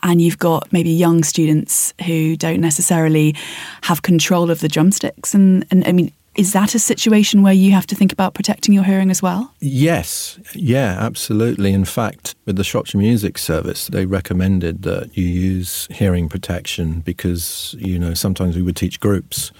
and 0.03 0.22
you've 0.22 0.39
got 0.39 0.72
maybe 0.74 0.89
young 0.89 1.24
students 1.24 1.94
who 2.06 2.36
don't 2.36 2.60
necessarily 2.60 3.36
have 3.84 4.01
control 4.01 4.50
of 4.50 4.60
the 4.60 4.68
drumsticks? 4.68 5.34
And, 5.34 5.65
and 5.72 5.88
I 5.88 5.91
mean, 5.91 6.12
is 6.35 6.53
that 6.53 6.75
a 6.75 6.79
situation 6.79 7.43
where 7.43 7.53
you 7.53 7.71
have 7.71 7.88
to 7.88 7.95
think 7.95 8.13
about 8.13 8.33
protecting 8.33 8.73
your 8.73 8.83
hearing 8.83 9.09
as 9.09 9.21
well? 9.21 9.53
Yes, 9.59 10.39
yeah, 10.53 10.97
absolutely. 11.00 11.73
In 11.73 11.85
fact, 11.85 12.35
with 12.45 12.55
the 12.55 12.63
Shropshire 12.63 13.00
Music 13.00 13.38
Service, 13.38 13.88
they 13.88 14.05
recommended 14.05 14.83
that 14.83 15.15
you 15.17 15.25
use 15.25 15.88
hearing 15.91 16.29
protection 16.29 17.01
because, 17.01 17.75
you 17.77 18.00
know, 18.00 18.13
sometimes 18.13 18.55
we 18.55 18.61
would 18.61 18.75
teach 18.75 19.00
groups. 19.00 19.51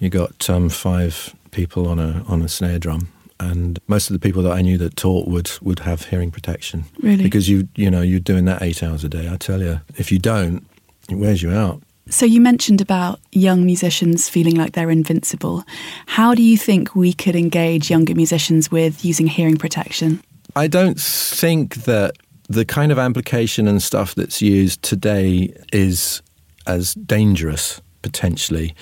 You 0.00 0.08
got 0.10 0.48
um, 0.50 0.68
five 0.68 1.34
people 1.50 1.88
on 1.88 1.98
a 1.98 2.24
on 2.28 2.42
a 2.42 2.48
snare 2.48 2.78
drum 2.78 3.08
and 3.40 3.78
most 3.86 4.10
of 4.10 4.14
the 4.14 4.18
people 4.18 4.42
that 4.42 4.52
I 4.52 4.62
knew 4.62 4.78
that 4.78 4.96
taught 4.96 5.28
would 5.28 5.50
would 5.62 5.80
have 5.80 6.06
hearing 6.06 6.30
protection. 6.30 6.84
Really? 7.00 7.22
Because 7.22 7.48
you 7.48 7.68
you 7.76 7.90
know, 7.90 8.02
you're 8.02 8.20
doing 8.20 8.44
that 8.46 8.62
8 8.62 8.82
hours 8.82 9.04
a 9.04 9.08
day. 9.08 9.28
I 9.30 9.36
tell 9.36 9.62
you, 9.62 9.80
if 9.96 10.10
you 10.10 10.18
don't, 10.18 10.66
it 11.08 11.16
wears 11.16 11.42
you 11.42 11.50
out. 11.50 11.82
So, 12.10 12.24
you 12.24 12.40
mentioned 12.40 12.80
about 12.80 13.20
young 13.32 13.66
musicians 13.66 14.28
feeling 14.28 14.56
like 14.56 14.72
they're 14.72 14.90
invincible. 14.90 15.64
How 16.06 16.34
do 16.34 16.42
you 16.42 16.56
think 16.56 16.94
we 16.94 17.12
could 17.12 17.36
engage 17.36 17.90
younger 17.90 18.14
musicians 18.14 18.70
with 18.70 19.04
using 19.04 19.26
hearing 19.26 19.56
protection? 19.56 20.22
I 20.56 20.68
don't 20.68 20.98
think 20.98 21.84
that 21.84 22.16
the 22.48 22.64
kind 22.64 22.90
of 22.90 22.98
amplification 22.98 23.68
and 23.68 23.82
stuff 23.82 24.14
that's 24.14 24.40
used 24.40 24.82
today 24.82 25.54
is 25.72 26.22
as 26.66 26.94
dangerous 26.94 27.80
potentially 28.02 28.74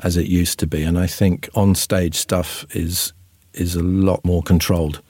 as 0.00 0.16
it 0.16 0.26
used 0.26 0.58
to 0.58 0.66
be 0.66 0.82
and 0.82 0.98
i 0.98 1.06
think 1.06 1.48
on 1.54 1.74
stage 1.74 2.14
stuff 2.14 2.66
is 2.76 3.12
is 3.54 3.74
a 3.74 3.82
lot 3.82 4.22
more 4.24 4.42
controlled 4.42 5.00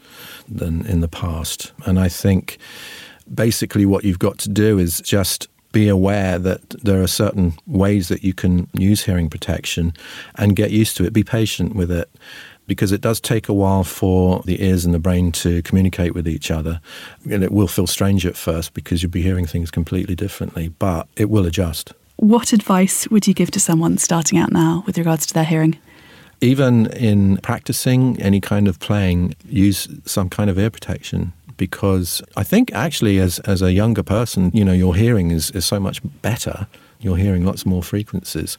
than 0.49 0.87
in 0.87 1.01
the 1.01 1.09
past 1.09 1.73
and 1.85 1.99
i 1.99 2.09
think 2.09 2.57
basically 3.35 3.85
what 3.85 4.05
you've 4.05 4.19
got 4.19 4.39
to 4.39 4.49
do 4.49 4.79
is 4.79 5.01
just 5.01 5.49
be 5.78 5.88
aware 5.88 6.40
that 6.40 6.70
there 6.70 7.00
are 7.00 7.06
certain 7.06 7.52
ways 7.68 8.08
that 8.08 8.25
you 8.25 8.35
can 8.35 8.68
use 8.73 9.04
hearing 9.04 9.30
protection 9.30 9.92
and 10.35 10.56
get 10.56 10.73
used 10.73 10.97
to 10.97 11.04
it. 11.04 11.12
Be 11.12 11.23
patient 11.23 11.76
with 11.76 11.88
it 11.88 12.11
because 12.66 12.90
it 12.90 13.00
does 13.00 13.20
take 13.20 13.49
a 13.49 13.54
while 13.54 13.85
for 13.85 14.42
the 14.44 14.61
ears 14.61 14.85
and 14.85 14.92
the 14.92 14.99
brain 14.99 15.30
to 15.30 15.62
communicate 15.62 16.16
with 16.16 16.26
each 16.26 16.50
other. 16.50 16.80
And 17.30 17.44
it 17.44 17.52
will 17.52 17.68
feel 17.68 17.87
strange 17.87 18.26
at 18.26 18.37
first 18.37 18.75
because 18.75 19.04
you'll 19.04 19.12
be 19.12 19.23
hearing 19.23 19.47
things 19.47 19.70
completely 19.70 20.16
differently, 20.16 20.66
but 20.80 21.06
it 21.16 21.30
will 21.30 21.47
adjust. 21.47 21.92
What 22.16 22.52
advice 22.52 23.06
would 23.08 23.28
you 23.28 23.32
give 23.32 23.52
to 23.52 23.61
someone 23.61 23.99
starting 23.99 24.37
out 24.37 24.50
now 24.50 24.82
with 24.85 24.99
regards 24.99 25.26
to 25.26 25.35
their 25.35 25.44
hearing? 25.44 25.78
Even 26.40 26.87
in 26.87 27.37
practicing 27.37 28.20
any 28.20 28.40
kind 28.40 28.66
of 28.66 28.80
playing, 28.80 29.37
use 29.44 29.87
some 30.06 30.28
kind 30.28 30.50
of 30.50 30.58
ear 30.58 30.70
protection 30.70 31.32
because 31.59 32.23
I 32.37 32.45
think 32.45 32.73
actually 32.73 33.19
as, 33.19 33.38
as 33.41 33.61
a 33.61 33.73
younger 33.73 34.03
person, 34.03 34.50
you 34.55 34.65
know, 34.65 34.73
your 34.73 34.95
hearing 34.95 35.31
is, 35.31 35.50
is 35.50 35.67
so 35.67 35.79
much 35.79 36.00
better. 36.23 36.67
You're 37.00 37.19
hearing 37.19 37.45
lots 37.45 37.67
more 37.67 37.83
frequencies. 37.83 38.57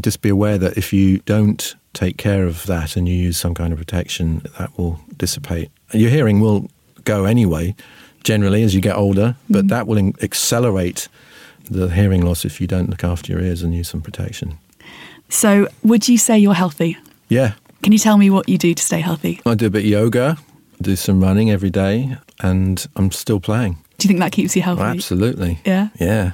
Just 0.00 0.20
be 0.22 0.28
aware 0.28 0.58
that 0.58 0.76
if 0.76 0.92
you 0.92 1.18
don't 1.18 1.74
take 1.92 2.16
care 2.16 2.44
of 2.44 2.66
that 2.66 2.96
and 2.96 3.08
you 3.08 3.14
use 3.14 3.36
some 3.36 3.54
kind 3.54 3.72
of 3.72 3.78
protection, 3.78 4.42
that 4.58 4.76
will 4.76 4.98
dissipate. 5.16 5.70
Your 5.92 6.10
hearing 6.10 6.40
will 6.40 6.68
go 7.04 7.24
anyway, 7.24 7.76
generally, 8.24 8.62
as 8.62 8.74
you 8.74 8.80
get 8.80 8.96
older, 8.96 9.36
but 9.48 9.66
mm. 9.66 9.68
that 9.68 9.86
will 9.86 10.12
accelerate 10.22 11.08
the 11.70 11.88
hearing 11.88 12.22
loss 12.22 12.44
if 12.44 12.60
you 12.60 12.66
don't 12.66 12.90
look 12.90 13.04
after 13.04 13.32
your 13.32 13.40
ears 13.40 13.62
and 13.62 13.74
use 13.74 13.88
some 13.88 14.00
protection. 14.00 14.58
So, 15.28 15.68
would 15.82 16.08
you 16.08 16.18
say 16.18 16.38
you're 16.38 16.54
healthy? 16.54 16.96
Yeah. 17.28 17.52
Can 17.82 17.92
you 17.92 17.98
tell 17.98 18.16
me 18.16 18.30
what 18.30 18.48
you 18.48 18.58
do 18.58 18.74
to 18.74 18.82
stay 18.82 19.00
healthy? 19.00 19.40
I 19.46 19.54
do 19.54 19.66
a 19.66 19.70
bit 19.70 19.84
of 19.84 19.90
yoga 19.90 20.38
do 20.82 20.96
some 20.96 21.22
running 21.22 21.50
every 21.50 21.70
day, 21.70 22.16
and 22.40 22.86
I'm 22.96 23.10
still 23.10 23.40
playing. 23.40 23.78
Do 23.98 24.06
you 24.06 24.08
think 24.08 24.20
that 24.20 24.32
keeps 24.32 24.56
you 24.56 24.62
healthy? 24.62 24.82
Oh, 24.82 24.86
absolutely. 24.86 25.60
Yeah. 25.64 25.88
Yeah. 25.98 26.32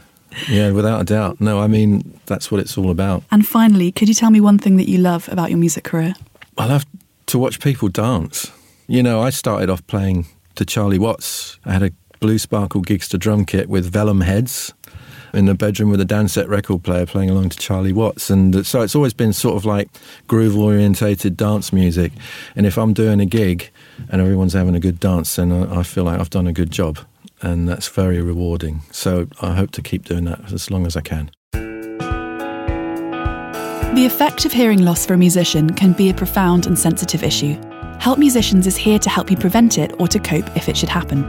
Yeah, 0.48 0.72
without 0.72 1.00
a 1.00 1.04
doubt. 1.04 1.40
No, 1.40 1.60
I 1.60 1.66
mean, 1.66 2.20
that's 2.26 2.50
what 2.50 2.60
it's 2.60 2.76
all 2.76 2.90
about. 2.90 3.22
And 3.30 3.46
finally, 3.46 3.90
could 3.92 4.08
you 4.08 4.14
tell 4.14 4.30
me 4.30 4.40
one 4.40 4.58
thing 4.58 4.76
that 4.76 4.88
you 4.88 4.98
love 4.98 5.28
about 5.28 5.50
your 5.50 5.58
music 5.58 5.84
career? 5.84 6.14
I 6.56 6.66
love 6.66 6.84
to 7.26 7.38
watch 7.38 7.60
people 7.60 7.88
dance. 7.88 8.50
You 8.86 9.02
know, 9.02 9.20
I 9.20 9.30
started 9.30 9.70
off 9.70 9.86
playing 9.86 10.26
to 10.56 10.64
Charlie 10.64 10.98
Watts. 10.98 11.58
I 11.64 11.72
had 11.72 11.82
a 11.82 11.90
Blue 12.20 12.38
Sparkle 12.38 12.82
Gigster 12.82 13.18
drum 13.18 13.44
kit 13.44 13.68
with 13.68 13.90
vellum 13.90 14.22
heads 14.22 14.72
in 15.34 15.46
the 15.46 15.54
bedroom 15.54 15.90
with 15.90 16.00
a 16.00 16.06
Dansette 16.06 16.48
record 16.48 16.82
player 16.82 17.06
playing 17.06 17.30
along 17.30 17.50
to 17.50 17.58
Charlie 17.58 17.92
Watts. 17.92 18.30
And 18.30 18.56
uh, 18.56 18.62
so 18.62 18.82
it's 18.82 18.94
always 18.94 19.14
been 19.14 19.32
sort 19.32 19.56
of 19.56 19.64
like 19.64 19.88
groove 20.26 20.56
orientated 20.56 21.36
dance 21.36 21.72
music. 21.72 22.12
And 22.56 22.66
if 22.66 22.78
I'm 22.78 22.92
doing 22.92 23.20
a 23.20 23.26
gig 23.26 23.70
and 24.08 24.20
everyone's 24.20 24.52
having 24.52 24.74
a 24.74 24.80
good 24.80 25.00
dance, 25.00 25.36
then 25.36 25.52
I 25.52 25.82
feel 25.82 26.04
like 26.04 26.20
I've 26.20 26.30
done 26.30 26.46
a 26.46 26.52
good 26.52 26.70
job. 26.70 26.98
And 27.40 27.68
that's 27.68 27.86
very 27.88 28.20
rewarding. 28.20 28.80
So 28.90 29.28
I 29.40 29.54
hope 29.54 29.70
to 29.72 29.82
keep 29.82 30.04
doing 30.04 30.24
that 30.24 30.52
as 30.52 30.70
long 30.70 30.86
as 30.86 30.96
I 30.96 31.00
can. 31.02 31.30
The 33.94 34.04
effect 34.04 34.44
of 34.44 34.52
hearing 34.52 34.84
loss 34.84 35.06
for 35.06 35.14
a 35.14 35.18
musician 35.18 35.72
can 35.74 35.92
be 35.92 36.10
a 36.10 36.14
profound 36.14 36.66
and 36.66 36.78
sensitive 36.78 37.22
issue. 37.22 37.56
Help 38.00 38.18
Musicians 38.18 38.66
is 38.66 38.76
here 38.76 38.98
to 38.98 39.10
help 39.10 39.30
you 39.30 39.36
prevent 39.36 39.78
it 39.78 39.92
or 40.00 40.06
to 40.08 40.18
cope 40.18 40.56
if 40.56 40.68
it 40.68 40.76
should 40.76 40.88
happen. 40.88 41.24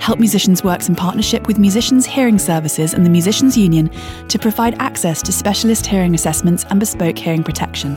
Help 0.00 0.18
Musicians 0.18 0.62
works 0.64 0.88
in 0.88 0.94
partnership 0.94 1.46
with 1.46 1.58
Musicians 1.58 2.06
Hearing 2.06 2.38
Services 2.38 2.94
and 2.94 3.04
the 3.04 3.10
Musicians 3.10 3.56
Union 3.56 3.90
to 4.28 4.38
provide 4.38 4.74
access 4.78 5.22
to 5.22 5.32
specialist 5.32 5.86
hearing 5.86 6.14
assessments 6.14 6.64
and 6.70 6.78
bespoke 6.80 7.18
hearing 7.18 7.42
protection. 7.42 7.96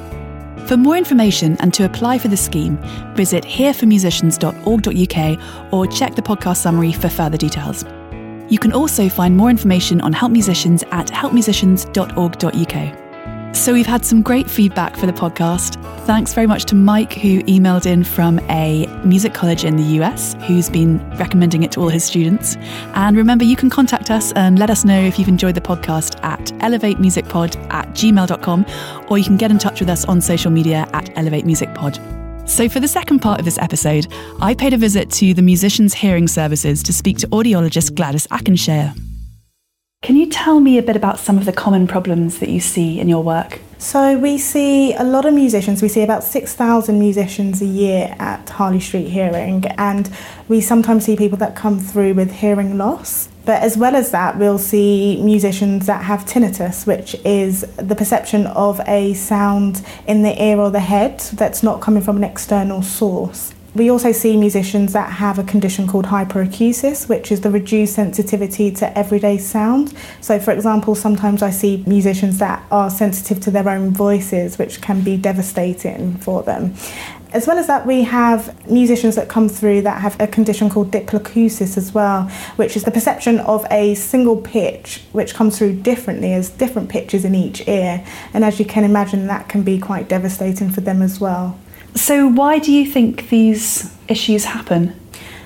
For 0.67 0.75
more 0.75 0.97
information 0.97 1.55
and 1.61 1.73
to 1.75 1.85
apply 1.85 2.19
for 2.19 2.27
the 2.27 2.35
scheme, 2.35 2.77
visit 3.15 3.45
hearformusicians.org.uk 3.45 5.73
or 5.73 5.87
check 5.87 6.15
the 6.15 6.21
podcast 6.21 6.57
summary 6.57 6.91
for 6.91 7.07
further 7.07 7.37
details. 7.37 7.85
You 8.49 8.59
can 8.59 8.73
also 8.73 9.07
find 9.07 9.37
more 9.37 9.49
information 9.49 10.01
on 10.01 10.11
Help 10.11 10.33
Musicians 10.33 10.83
at 10.91 11.07
helpmusicians.org.uk. 11.07 13.06
So, 13.57 13.73
we've 13.73 13.87
had 13.87 14.05
some 14.05 14.21
great 14.21 14.49
feedback 14.49 14.95
for 14.95 15.07
the 15.07 15.11
podcast. 15.11 15.83
Thanks 16.05 16.33
very 16.33 16.45
much 16.45 16.65
to 16.65 16.75
Mike, 16.75 17.13
who 17.13 17.41
emailed 17.43 17.85
in 17.85 18.03
from 18.03 18.39
a 18.51 18.85
music 19.03 19.33
college 19.33 19.65
in 19.65 19.75
the 19.75 19.83
US, 19.99 20.35
who's 20.45 20.69
been 20.69 20.99
recommending 21.17 21.63
it 21.63 21.71
to 21.73 21.81
all 21.81 21.89
his 21.89 22.03
students. 22.03 22.55
And 22.93 23.17
remember, 23.17 23.43
you 23.43 23.55
can 23.55 23.69
contact 23.69 24.11
us 24.11 24.31
and 24.33 24.57
let 24.59 24.69
us 24.69 24.85
know 24.85 25.01
if 25.01 25.17
you've 25.17 25.27
enjoyed 25.27 25.55
the 25.55 25.61
podcast 25.61 26.23
at 26.23 26.39
elevatemusicpod 26.61 27.73
at 27.73 27.89
gmail.com, 27.89 28.65
or 29.09 29.17
you 29.17 29.25
can 29.25 29.37
get 29.37 29.49
in 29.49 29.57
touch 29.57 29.79
with 29.79 29.89
us 29.89 30.05
on 30.05 30.21
social 30.21 30.51
media 30.51 30.87
at 30.93 31.05
elevatemusicpod. 31.15 32.47
So, 32.47 32.69
for 32.69 32.79
the 32.79 32.87
second 32.87 33.19
part 33.19 33.39
of 33.39 33.45
this 33.45 33.57
episode, 33.57 34.07
I 34.39 34.53
paid 34.53 34.73
a 34.73 34.77
visit 34.77 35.09
to 35.13 35.33
the 35.33 35.41
Musicians 35.41 35.95
Hearing 35.95 36.27
Services 36.27 36.83
to 36.83 36.93
speak 36.93 37.17
to 37.17 37.27
audiologist 37.29 37.95
Gladys 37.95 38.27
Akinseye. 38.27 39.16
Can 40.07 40.15
you 40.15 40.27
tell 40.27 40.61
me 40.61 40.77
a 40.77 40.81
bit 40.81 40.95
about 40.95 41.19
some 41.19 41.37
of 41.37 41.43
the 41.43 41.51
common 41.51 41.85
problems 41.85 42.39
that 42.39 42.47
you 42.47 42.61
see 42.61 42.97
in 42.97 43.09
your 43.09 43.21
work? 43.21 43.59
So, 43.77 44.17
we 44.17 44.37
see 44.37 44.93
a 44.93 45.03
lot 45.03 45.25
of 45.25 45.33
musicians, 45.33 45.81
we 45.81 45.89
see 45.89 46.01
about 46.01 46.23
6,000 46.23 46.97
musicians 46.97 47.61
a 47.61 47.65
year 47.65 48.15
at 48.17 48.47
Harley 48.47 48.79
Street 48.79 49.09
Hearing, 49.09 49.65
and 49.77 50.09
we 50.47 50.61
sometimes 50.61 51.03
see 51.03 51.17
people 51.17 51.37
that 51.39 51.57
come 51.57 51.81
through 51.81 52.13
with 52.13 52.31
hearing 52.31 52.77
loss. 52.77 53.27
But 53.43 53.61
as 53.61 53.77
well 53.77 53.97
as 53.97 54.11
that, 54.11 54.37
we'll 54.37 54.59
see 54.59 55.21
musicians 55.21 55.87
that 55.87 56.05
have 56.05 56.23
tinnitus, 56.23 56.87
which 56.87 57.13
is 57.25 57.65
the 57.75 57.93
perception 57.93 58.47
of 58.47 58.79
a 58.87 59.13
sound 59.13 59.85
in 60.07 60.21
the 60.21 60.41
ear 60.41 60.57
or 60.57 60.71
the 60.71 60.79
head 60.79 61.19
that's 61.33 61.63
not 61.63 61.81
coming 61.81 62.01
from 62.01 62.15
an 62.15 62.23
external 62.23 62.81
source. 62.81 63.53
We 63.77 63.91
also 63.91 64.11
see 64.11 64.37
musicians 64.37 64.93
that 64.93 65.11
have 65.11 65.37
a 65.37 65.43
condition 65.43 65.85
called 65.85 66.05
hyperacusis, 66.05 67.07
which 67.07 67.31
is 67.31 67.41
the 67.41 67.51
reduced 67.51 67.93
sensitivity 67.93 68.71
to 68.71 68.97
everyday 68.97 69.37
sound. 69.37 69.93
So, 70.19 70.39
for 70.39 70.49
example, 70.49 70.95
sometimes 70.95 71.43
I 71.43 71.51
see 71.51 71.83
musicians 71.85 72.39
that 72.39 72.65
are 72.71 72.89
sensitive 72.89 73.39
to 73.41 73.51
their 73.51 73.69
own 73.69 73.91
voices, 73.91 74.57
which 74.57 74.81
can 74.81 75.01
be 75.01 75.15
devastating 75.15 76.17
for 76.17 76.41
them. 76.41 76.73
As 77.33 77.45
well 77.45 77.59
as 77.59 77.67
that, 77.67 77.85
we 77.85 78.01
have 78.01 78.67
musicians 78.67 79.13
that 79.15 79.29
come 79.29 79.47
through 79.47 79.83
that 79.83 80.01
have 80.01 80.19
a 80.19 80.25
condition 80.25 80.71
called 80.71 80.89
diploacusis 80.89 81.77
as 81.77 81.93
well, 81.93 82.23
which 82.55 82.75
is 82.75 82.83
the 82.83 82.89
perception 82.89 83.39
of 83.41 83.63
a 83.69 83.93
single 83.93 84.37
pitch 84.37 85.03
which 85.11 85.35
comes 85.35 85.55
through 85.55 85.81
differently 85.81 86.33
as 86.33 86.49
different 86.49 86.89
pitches 86.89 87.23
in 87.23 87.35
each 87.35 87.67
ear. 87.67 88.03
And 88.33 88.43
as 88.43 88.59
you 88.59 88.65
can 88.65 88.83
imagine, 88.83 89.27
that 89.27 89.49
can 89.49 89.61
be 89.61 89.77
quite 89.77 90.09
devastating 90.09 90.71
for 90.71 90.81
them 90.81 91.03
as 91.03 91.19
well. 91.19 91.59
So, 91.97 92.27
why 92.27 92.59
do 92.59 92.71
you 92.71 92.85
think 92.85 93.29
these 93.29 93.91
issues 94.07 94.45
happen? 94.45 94.93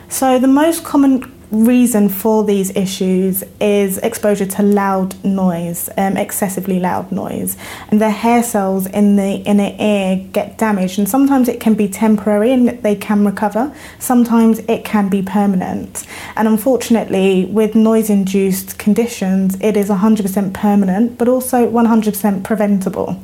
So, 0.10 0.38
the 0.38 0.50
most 0.50 0.84
common 0.84 1.32
reason 1.50 2.10
for 2.10 2.44
these 2.44 2.76
issues 2.76 3.42
is 3.62 3.98
exposure 4.00 4.46
to 4.46 4.62
loud 4.62 5.22
noise, 5.24 5.90
um, 5.98 6.18
excessively 6.18 6.80
loud 6.80 7.10
noise. 7.10 7.56
And 7.90 8.02
the 8.02 8.10
hair 8.10 8.44
cells 8.44 8.86
in 8.88 9.16
the 9.16 9.36
inner 9.44 9.74
ear 9.80 10.28
get 10.34 10.58
damaged, 10.58 11.00
and 11.00 11.08
sometimes 11.08 11.48
it 11.48 11.62
can 11.62 11.74
be 11.74 11.88
temporary 11.88 12.52
and 12.52 12.70
they 12.84 12.96
can 12.96 13.26
recover, 13.26 13.74
sometimes 14.00 14.60
it 14.60 14.84
can 14.84 15.08
be 15.08 15.22
permanent. 15.22 16.06
And 16.36 16.50
unfortunately, 16.50 17.46
with 17.46 17.76
noise 17.76 18.10
induced 18.10 18.78
conditions, 18.78 19.58
it 19.62 19.78
is 19.78 19.90
100% 19.90 20.54
permanent 20.54 21.18
but 21.18 21.30
also 21.30 21.70
100% 21.70 22.44
preventable. 22.44 23.24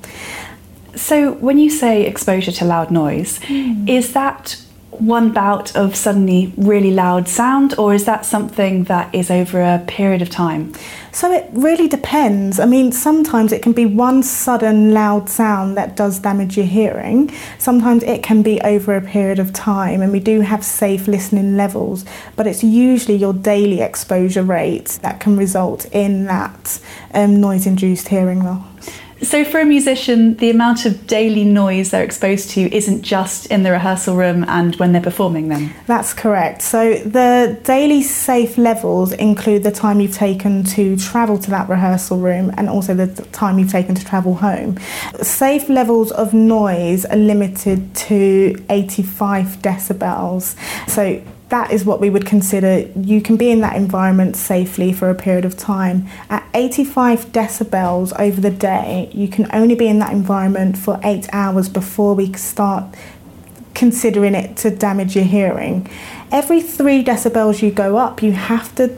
So, 0.98 1.34
when 1.34 1.58
you 1.58 1.70
say 1.70 2.06
exposure 2.06 2.52
to 2.52 2.66
loud 2.66 2.92
noise, 2.92 3.40
mm. 3.40 3.88
is 3.88 4.14
that 4.14 4.62
one 5.00 5.32
bout 5.32 5.76
of 5.76 5.96
suddenly 5.96 6.54
really 6.58 6.92
loud 6.92 7.28
sound, 7.28 7.76
or 7.78 7.94
is 7.94 8.06
that 8.06 8.26
something 8.26 8.86
that 8.86 9.14
is 9.14 9.30
over 9.30 9.62
a 9.62 9.84
period 9.88 10.22
of 10.22 10.30
time? 10.30 10.74
So 11.12 11.32
it 11.32 11.50
really 11.52 11.88
depends. 11.88 12.60
I 12.60 12.66
mean, 12.66 12.92
sometimes 12.92 13.52
it 13.52 13.62
can 13.62 13.74
be 13.74 13.86
one 13.86 14.22
sudden 14.24 14.94
loud 14.94 15.30
sound 15.30 15.76
that 15.78 15.96
does 15.96 16.20
damage 16.20 16.58
your 16.58 16.66
hearing. 16.66 17.32
Sometimes 17.58 18.04
it 18.04 18.22
can 18.24 18.44
be 18.44 18.62
over 18.62 18.96
a 18.96 19.02
period 19.02 19.40
of 19.40 19.54
time, 19.54 20.02
and 20.02 20.12
we 20.12 20.20
do 20.20 20.42
have 20.42 20.64
safe 20.64 21.08
listening 21.08 21.58
levels, 21.58 22.06
but 22.36 22.48
it's 22.48 22.64
usually 22.64 23.16
your 23.16 23.34
daily 23.34 23.82
exposure 23.82 24.44
rate 24.44 25.00
that 25.02 25.20
can 25.20 25.38
result 25.38 25.86
in 25.92 26.26
that 26.26 26.80
um, 27.14 27.42
noise 27.42 27.66
induced 27.66 28.08
hearing 28.10 28.44
loss. 28.44 28.77
So, 29.22 29.44
for 29.44 29.60
a 29.60 29.66
musician, 29.66 30.36
the 30.36 30.50
amount 30.50 30.86
of 30.86 31.08
daily 31.08 31.44
noise 31.44 31.90
they're 31.90 32.04
exposed 32.04 32.52
to 32.52 32.74
isn't 32.76 33.02
just 33.02 33.48
in 33.48 33.64
the 33.64 33.72
rehearsal 33.72 34.16
room 34.16 34.46
and 34.48 34.76
when 34.76 34.92
they're 34.92 35.02
performing 35.02 35.50
them? 35.50 35.74
That's 35.88 36.14
correct. 36.14 36.62
So, 36.62 36.96
the 36.96 37.60
daily 37.64 38.04
safe 38.04 38.58
levels 38.58 39.14
include 39.14 39.64
the 39.64 39.72
time 39.72 40.00
you've 40.00 40.14
taken 40.14 40.64
to 40.66 40.98
travel 40.98 41.40
to 41.40 41.50
that 41.50 41.68
rehearsal 41.68 42.20
room 42.20 42.54
and 42.58 42.70
also 42.70 42.94
the 42.94 43.08
time 43.32 43.58
you've 43.58 43.72
taken 43.72 43.96
to 43.96 44.06
travel 44.06 44.36
home. 44.36 44.78
Safe 45.22 45.68
levels 45.68 46.12
of 46.12 46.34
noise 46.34 47.06
are 47.06 47.18
limited 47.18 47.96
to 47.96 48.56
85 48.70 49.48
decibels. 49.64 50.56
So, 50.88 51.24
that 51.50 51.72
is 51.72 51.86
what 51.86 52.02
we 52.02 52.10
would 52.10 52.26
consider 52.26 52.90
you 53.00 53.22
can 53.22 53.38
be 53.38 53.50
in 53.50 53.62
that 53.62 53.76
environment 53.76 54.36
safely 54.36 54.92
for 54.92 55.10
a 55.10 55.16
period 55.16 55.46
of 55.46 55.56
time. 55.56 56.08
At 56.30 56.46
85 56.54 57.28
decibels 57.28 58.18
over 58.20 58.42
the 58.42 58.50
day, 58.50 59.10
you 59.14 59.28
can 59.28 59.48
only 59.54 59.76
be 59.76 59.88
in 59.88 60.00
that 60.00 60.12
environment 60.12 60.78
for 60.78 61.00
eight 61.04 61.28
hours 61.32 61.70
before 61.70 62.16
we 62.16 62.34
start 62.34 62.94
considering 63.74 64.36
it 64.36 64.58
to 64.58 64.70
damage 64.70 65.16
your 65.16 65.26
hearing. 65.26 65.90
Every 66.32 66.62
three 66.62 67.04
decibels 67.04 67.62
you 67.62 67.72
go 67.72 67.96
up, 67.96 68.22
you 68.22 68.34
have 68.34 68.76
to 68.76 68.98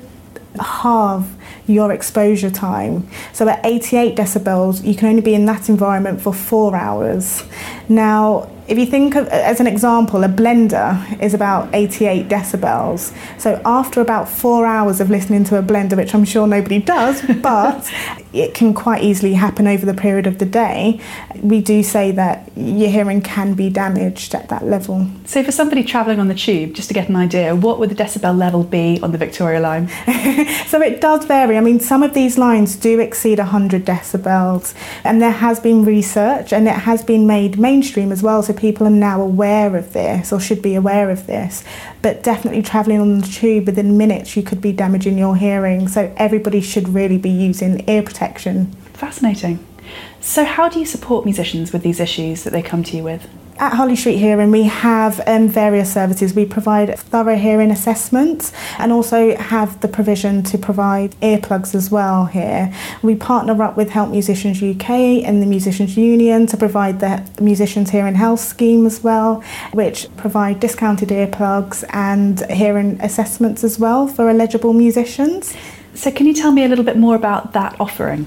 halve 0.59 1.35
your 1.67 1.91
exposure 1.91 2.49
time. 2.49 3.07
So 3.31 3.47
at 3.47 3.63
88 3.63 4.15
decibels, 4.15 4.83
you 4.83 4.95
can 4.95 5.09
only 5.09 5.21
be 5.21 5.35
in 5.35 5.45
that 5.45 5.69
environment 5.69 6.21
for 6.21 6.33
four 6.33 6.75
hours. 6.75 7.43
Now, 7.87 8.49
if 8.69 8.77
you 8.77 8.85
think 8.85 9.15
of, 9.15 9.27
as 9.29 9.59
an 9.59 9.65
example, 9.65 10.23
a 10.23 10.29
blender 10.29 11.19
is 11.21 11.33
about 11.33 11.73
88 11.73 12.27
decibels. 12.27 13.11
So 13.39 13.59
after 13.65 13.99
about 13.99 14.29
four 14.29 14.67
hours 14.67 15.01
of 15.01 15.09
listening 15.09 15.43
to 15.45 15.57
a 15.57 15.63
blender, 15.63 15.97
which 15.97 16.13
I'm 16.13 16.23
sure 16.23 16.45
nobody 16.45 16.79
does, 16.79 17.21
but 17.41 17.91
it 18.33 18.53
can 18.53 18.73
quite 18.73 19.03
easily 19.03 19.33
happen 19.33 19.67
over 19.67 19.85
the 19.85 19.93
period 19.93 20.27
of 20.27 20.37
the 20.37 20.45
day, 20.45 20.99
we 21.41 21.61
do 21.61 21.81
say 21.81 22.11
that 22.11 22.51
your 22.55 22.89
hearing 22.89 23.21
can 23.21 23.55
be 23.55 23.69
damaged 23.69 24.35
at 24.35 24.49
that 24.49 24.65
level. 24.65 25.07
So 25.25 25.43
for 25.43 25.51
somebody 25.51 25.83
travelling 25.83 26.19
on 26.19 26.27
the 26.27 26.35
tube, 26.35 26.73
just 26.73 26.89
to 26.89 26.93
get 26.93 27.09
an 27.09 27.15
idea, 27.15 27.55
what 27.55 27.79
would 27.79 27.89
the 27.89 27.95
decibel 27.95 28.37
level 28.37 28.63
be 28.63 28.99
on 29.01 29.11
the 29.11 29.17
Victoria 29.17 29.59
line? 29.59 29.87
so 30.67 30.81
it 30.81 31.01
does 31.01 31.25
vary. 31.25 31.57
I 31.57 31.61
mean, 31.61 31.79
some 31.79 32.03
of 32.03 32.13
these 32.13 32.37
lines 32.37 32.75
do 32.75 32.99
exceed 32.99 33.39
100 33.39 33.85
decibels, 33.85 34.75
and 35.03 35.21
there 35.21 35.31
has 35.31 35.59
been 35.59 35.83
research 35.83 36.53
and 36.53 36.67
it 36.67 36.75
has 36.75 37.03
been 37.03 37.25
made 37.25 37.57
mainstream 37.57 38.11
as 38.11 38.21
well. 38.21 38.43
So 38.43 38.53
people 38.53 38.85
are 38.85 38.91
now 38.91 39.21
aware 39.21 39.75
of 39.75 39.93
this 39.93 40.31
or 40.31 40.39
should 40.39 40.61
be 40.61 40.75
aware 40.75 41.09
of 41.09 41.25
this. 41.25 41.63
But 42.01 42.23
definitely 42.23 42.61
travelling 42.61 42.99
on 42.99 43.19
the 43.19 43.27
tube 43.27 43.65
within 43.65 43.97
minutes, 43.97 44.37
you 44.37 44.43
could 44.43 44.61
be 44.61 44.71
damaging 44.71 45.17
your 45.17 45.35
hearing. 45.35 45.87
So 45.87 46.13
everybody 46.17 46.61
should 46.61 46.89
really 46.89 47.17
be 47.17 47.29
using 47.29 47.83
ear 47.89 48.03
protection. 48.03 48.18
Fascinating. 48.93 49.65
So, 50.19 50.43
how 50.43 50.69
do 50.69 50.79
you 50.79 50.85
support 50.85 51.25
musicians 51.25 51.71
with 51.71 51.83
these 51.83 51.99
issues 51.99 52.43
that 52.43 52.51
they 52.51 52.61
come 52.61 52.83
to 52.83 52.97
you 52.97 53.03
with? 53.03 53.27
At 53.59 53.73
Harley 53.73 53.97
Street 53.97 54.19
Hearing, 54.19 54.51
we 54.51 54.63
have 54.63 55.21
um, 55.27 55.49
various 55.49 55.91
services. 55.91 56.33
We 56.33 56.45
provide 56.45 56.97
thorough 56.97 57.35
hearing 57.35 57.71
assessments 57.71 58.53
and 58.77 58.93
also 58.93 59.35
have 59.35 59.81
the 59.81 59.89
provision 59.89 60.43
to 60.43 60.57
provide 60.57 61.11
earplugs 61.21 61.75
as 61.75 61.91
well 61.91 62.25
here. 62.25 62.73
We 63.01 63.15
partner 63.15 63.61
up 63.61 63.75
with 63.75 63.89
Help 63.89 64.11
Musicians 64.11 64.63
UK 64.63 64.89
and 65.25 65.41
the 65.41 65.45
Musicians 65.45 65.97
Union 65.97 66.47
to 66.47 66.55
provide 66.55 67.01
the 67.01 67.29
Musicians 67.41 67.89
Hearing 67.89 68.15
Health 68.15 68.39
Scheme 68.39 68.85
as 68.85 69.03
well, 69.03 69.43
which 69.73 70.07
provide 70.15 70.61
discounted 70.61 71.09
earplugs 71.09 71.83
and 71.89 72.39
hearing 72.49 72.97
assessments 73.01 73.65
as 73.65 73.77
well 73.77 74.07
for 74.07 74.29
eligible 74.29 74.71
musicians. 74.71 75.53
So, 75.99 76.09
can 76.11 76.27
you 76.27 76.33
tell 76.33 76.53
me 76.53 76.63
a 76.63 76.69
little 76.69 76.85
bit 76.85 76.95
more 76.95 77.13
about 77.13 77.51
that 77.51 77.75
offering? 77.77 78.25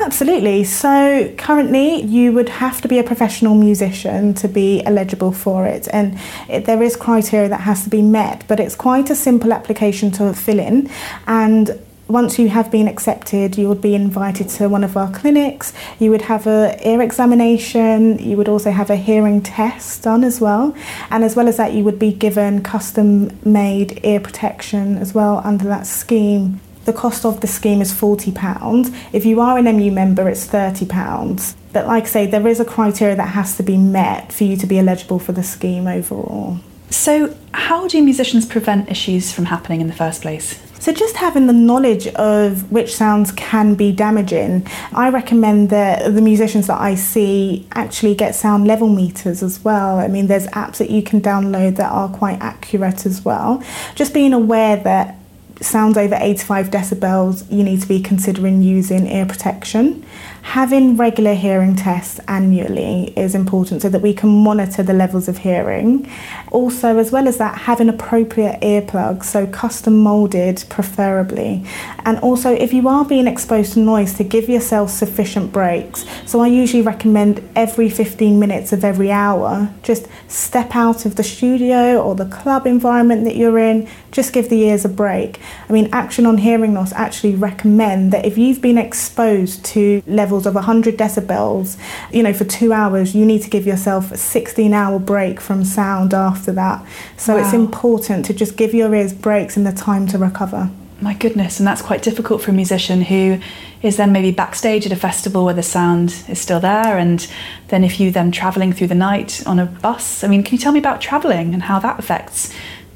Absolutely. 0.00 0.64
So, 0.64 1.32
currently, 1.38 2.02
you 2.02 2.32
would 2.32 2.48
have 2.48 2.80
to 2.80 2.88
be 2.88 2.98
a 2.98 3.04
professional 3.04 3.54
musician 3.54 4.34
to 4.34 4.48
be 4.48 4.82
eligible 4.84 5.30
for 5.30 5.64
it, 5.64 5.86
and 5.92 6.18
it, 6.48 6.64
there 6.64 6.82
is 6.82 6.96
criteria 6.96 7.48
that 7.48 7.60
has 7.60 7.84
to 7.84 7.90
be 7.90 8.02
met, 8.02 8.42
but 8.48 8.58
it's 8.58 8.74
quite 8.74 9.08
a 9.08 9.14
simple 9.14 9.52
application 9.52 10.10
to 10.18 10.34
fill 10.34 10.58
in. 10.58 10.90
And 11.28 11.78
once 12.08 12.40
you 12.40 12.48
have 12.48 12.72
been 12.72 12.88
accepted, 12.88 13.56
you 13.56 13.68
would 13.68 13.80
be 13.80 13.94
invited 13.94 14.48
to 14.56 14.68
one 14.68 14.82
of 14.82 14.96
our 14.96 15.12
clinics. 15.12 15.72
You 16.00 16.10
would 16.10 16.22
have 16.22 16.48
a 16.48 16.76
ear 16.84 17.00
examination. 17.00 18.18
You 18.18 18.36
would 18.36 18.48
also 18.48 18.72
have 18.72 18.90
a 18.90 18.96
hearing 18.96 19.42
test 19.42 20.02
done 20.02 20.24
as 20.24 20.40
well, 20.40 20.74
and 21.08 21.22
as 21.22 21.36
well 21.36 21.46
as 21.46 21.56
that, 21.58 21.72
you 21.72 21.84
would 21.84 22.00
be 22.00 22.12
given 22.12 22.64
custom-made 22.64 24.00
ear 24.04 24.18
protection 24.18 24.98
as 24.98 25.14
well 25.14 25.40
under 25.44 25.66
that 25.66 25.86
scheme 25.86 26.60
the 26.84 26.92
cost 26.92 27.24
of 27.24 27.40
the 27.40 27.46
scheme 27.46 27.80
is 27.80 27.92
£40. 27.92 28.94
If 29.12 29.24
you 29.24 29.40
are 29.40 29.58
an 29.58 29.64
MU 29.76 29.90
member, 29.90 30.28
it's 30.28 30.46
£30. 30.46 31.54
But 31.72 31.86
like 31.86 32.04
I 32.04 32.06
say, 32.06 32.26
there 32.26 32.46
is 32.46 32.60
a 32.60 32.64
criteria 32.64 33.16
that 33.16 33.28
has 33.28 33.56
to 33.56 33.62
be 33.62 33.76
met 33.76 34.32
for 34.32 34.44
you 34.44 34.56
to 34.56 34.66
be 34.66 34.78
eligible 34.78 35.18
for 35.18 35.32
the 35.32 35.42
scheme 35.42 35.86
overall. 35.86 36.58
So, 36.90 37.34
how 37.54 37.88
do 37.88 38.02
musicians 38.02 38.44
prevent 38.44 38.90
issues 38.90 39.32
from 39.32 39.46
happening 39.46 39.80
in 39.80 39.86
the 39.86 39.94
first 39.94 40.20
place? 40.20 40.60
So, 40.78 40.92
just 40.92 41.16
having 41.16 41.46
the 41.46 41.54
knowledge 41.54 42.06
of 42.08 42.70
which 42.70 42.94
sounds 42.94 43.32
can 43.32 43.76
be 43.76 43.92
damaging, 43.92 44.66
I 44.92 45.08
recommend 45.08 45.70
that 45.70 46.12
the 46.12 46.20
musicians 46.20 46.66
that 46.66 46.78
I 46.80 46.96
see 46.96 47.66
actually 47.72 48.14
get 48.14 48.34
sound 48.34 48.66
level 48.66 48.88
meters 48.88 49.42
as 49.42 49.64
well. 49.64 50.00
I 50.00 50.08
mean, 50.08 50.26
there's 50.26 50.46
apps 50.48 50.78
that 50.78 50.90
you 50.90 51.02
can 51.02 51.22
download 51.22 51.76
that 51.76 51.90
are 51.90 52.10
quite 52.10 52.40
accurate 52.42 53.06
as 53.06 53.24
well. 53.24 53.62
Just 53.94 54.12
being 54.12 54.34
aware 54.34 54.76
that 54.76 55.16
sounds 55.64 55.96
over 55.96 56.16
85 56.18 56.70
decibels, 56.70 57.50
you 57.50 57.62
need 57.62 57.80
to 57.82 57.88
be 57.88 58.00
considering 58.00 58.62
using 58.62 59.06
ear 59.06 59.26
protection. 59.26 60.04
Having 60.42 60.96
regular 60.96 61.34
hearing 61.34 61.76
tests 61.76 62.20
annually 62.26 63.14
is 63.16 63.34
important 63.34 63.80
so 63.80 63.88
that 63.88 64.02
we 64.02 64.12
can 64.12 64.28
monitor 64.28 64.82
the 64.82 64.92
levels 64.92 65.28
of 65.28 65.38
hearing. 65.38 66.10
Also, 66.50 66.98
as 66.98 67.10
well 67.10 67.26
as 67.26 67.38
that, 67.38 67.56
having 67.56 67.88
appropriate 67.88 68.60
earplugs, 68.60 69.24
so 69.24 69.46
custom 69.46 69.96
moulded 69.96 70.62
preferably. 70.68 71.64
And 72.04 72.18
also, 72.18 72.52
if 72.52 72.72
you 72.72 72.86
are 72.88 73.04
being 73.04 73.28
exposed 73.28 73.74
to 73.74 73.78
noise, 73.78 74.14
to 74.14 74.24
give 74.24 74.48
yourself 74.48 74.90
sufficient 74.90 75.52
breaks. 75.52 76.04
So, 76.26 76.40
I 76.40 76.48
usually 76.48 76.82
recommend 76.82 77.48
every 77.56 77.88
15 77.88 78.38
minutes 78.38 78.72
of 78.72 78.84
every 78.84 79.10
hour, 79.10 79.72
just 79.82 80.06
step 80.28 80.74
out 80.74 81.06
of 81.06 81.16
the 81.16 81.22
studio 81.22 82.02
or 82.02 82.14
the 82.14 82.26
club 82.26 82.66
environment 82.66 83.24
that 83.24 83.36
you're 83.36 83.58
in, 83.58 83.88
just 84.10 84.34
give 84.34 84.50
the 84.50 84.64
ears 84.64 84.84
a 84.84 84.88
break. 84.90 85.40
I 85.68 85.72
mean, 85.72 85.88
Action 85.92 86.26
on 86.26 86.38
Hearing 86.38 86.74
Loss 86.74 86.92
actually 86.92 87.36
recommend 87.36 88.12
that 88.12 88.26
if 88.26 88.36
you've 88.36 88.60
been 88.60 88.76
exposed 88.76 89.64
to 89.66 90.02
levels 90.06 90.31
levels 90.32 90.46
of 90.46 90.54
100 90.54 90.96
decibels, 90.96 91.76
you 92.10 92.22
know, 92.22 92.32
for 92.32 92.44
two 92.44 92.72
hours, 92.72 93.14
you 93.14 93.26
need 93.26 93.42
to 93.42 93.50
give 93.50 93.66
yourself 93.66 94.10
a 94.12 94.16
16 94.16 94.72
hour 94.72 94.98
break 94.98 95.40
from 95.40 95.62
sound 95.62 96.14
after 96.14 96.52
that. 96.52 96.84
So 97.18 97.34
wow. 97.34 97.42
it's 97.42 97.52
important 97.52 98.24
to 98.26 98.34
just 98.34 98.56
give 98.56 98.72
your 98.72 98.94
ears 98.94 99.12
breaks 99.12 99.58
and 99.58 99.66
the 99.66 99.72
time 99.72 100.06
to 100.08 100.18
recover. 100.18 100.70
My 101.02 101.14
goodness, 101.14 101.58
and 101.58 101.66
that's 101.66 101.82
quite 101.82 102.02
difficult 102.02 102.40
for 102.40 102.52
a 102.52 102.54
musician 102.54 103.02
who 103.02 103.40
is 103.82 103.96
then 103.96 104.12
maybe 104.12 104.30
backstage 104.30 104.86
at 104.86 104.92
a 104.92 104.96
festival 104.96 105.44
where 105.44 105.52
the 105.52 105.62
sound 105.62 106.24
is 106.28 106.40
still 106.40 106.60
there, 106.60 106.96
and 106.96 107.28
then 107.68 107.84
if 107.84 108.00
you 108.00 108.10
then 108.10 108.30
travelling 108.30 108.72
through 108.72 108.86
the 108.86 108.94
night 108.94 109.42
on 109.46 109.58
a 109.58 109.66
bus. 109.66 110.24
I 110.24 110.28
mean, 110.28 110.44
can 110.44 110.52
you 110.54 110.58
tell 110.58 110.72
me 110.72 110.78
about 110.78 111.00
travelling 111.00 111.52
and 111.52 111.64
how 111.64 111.80
that 111.80 111.98
affects 111.98 112.54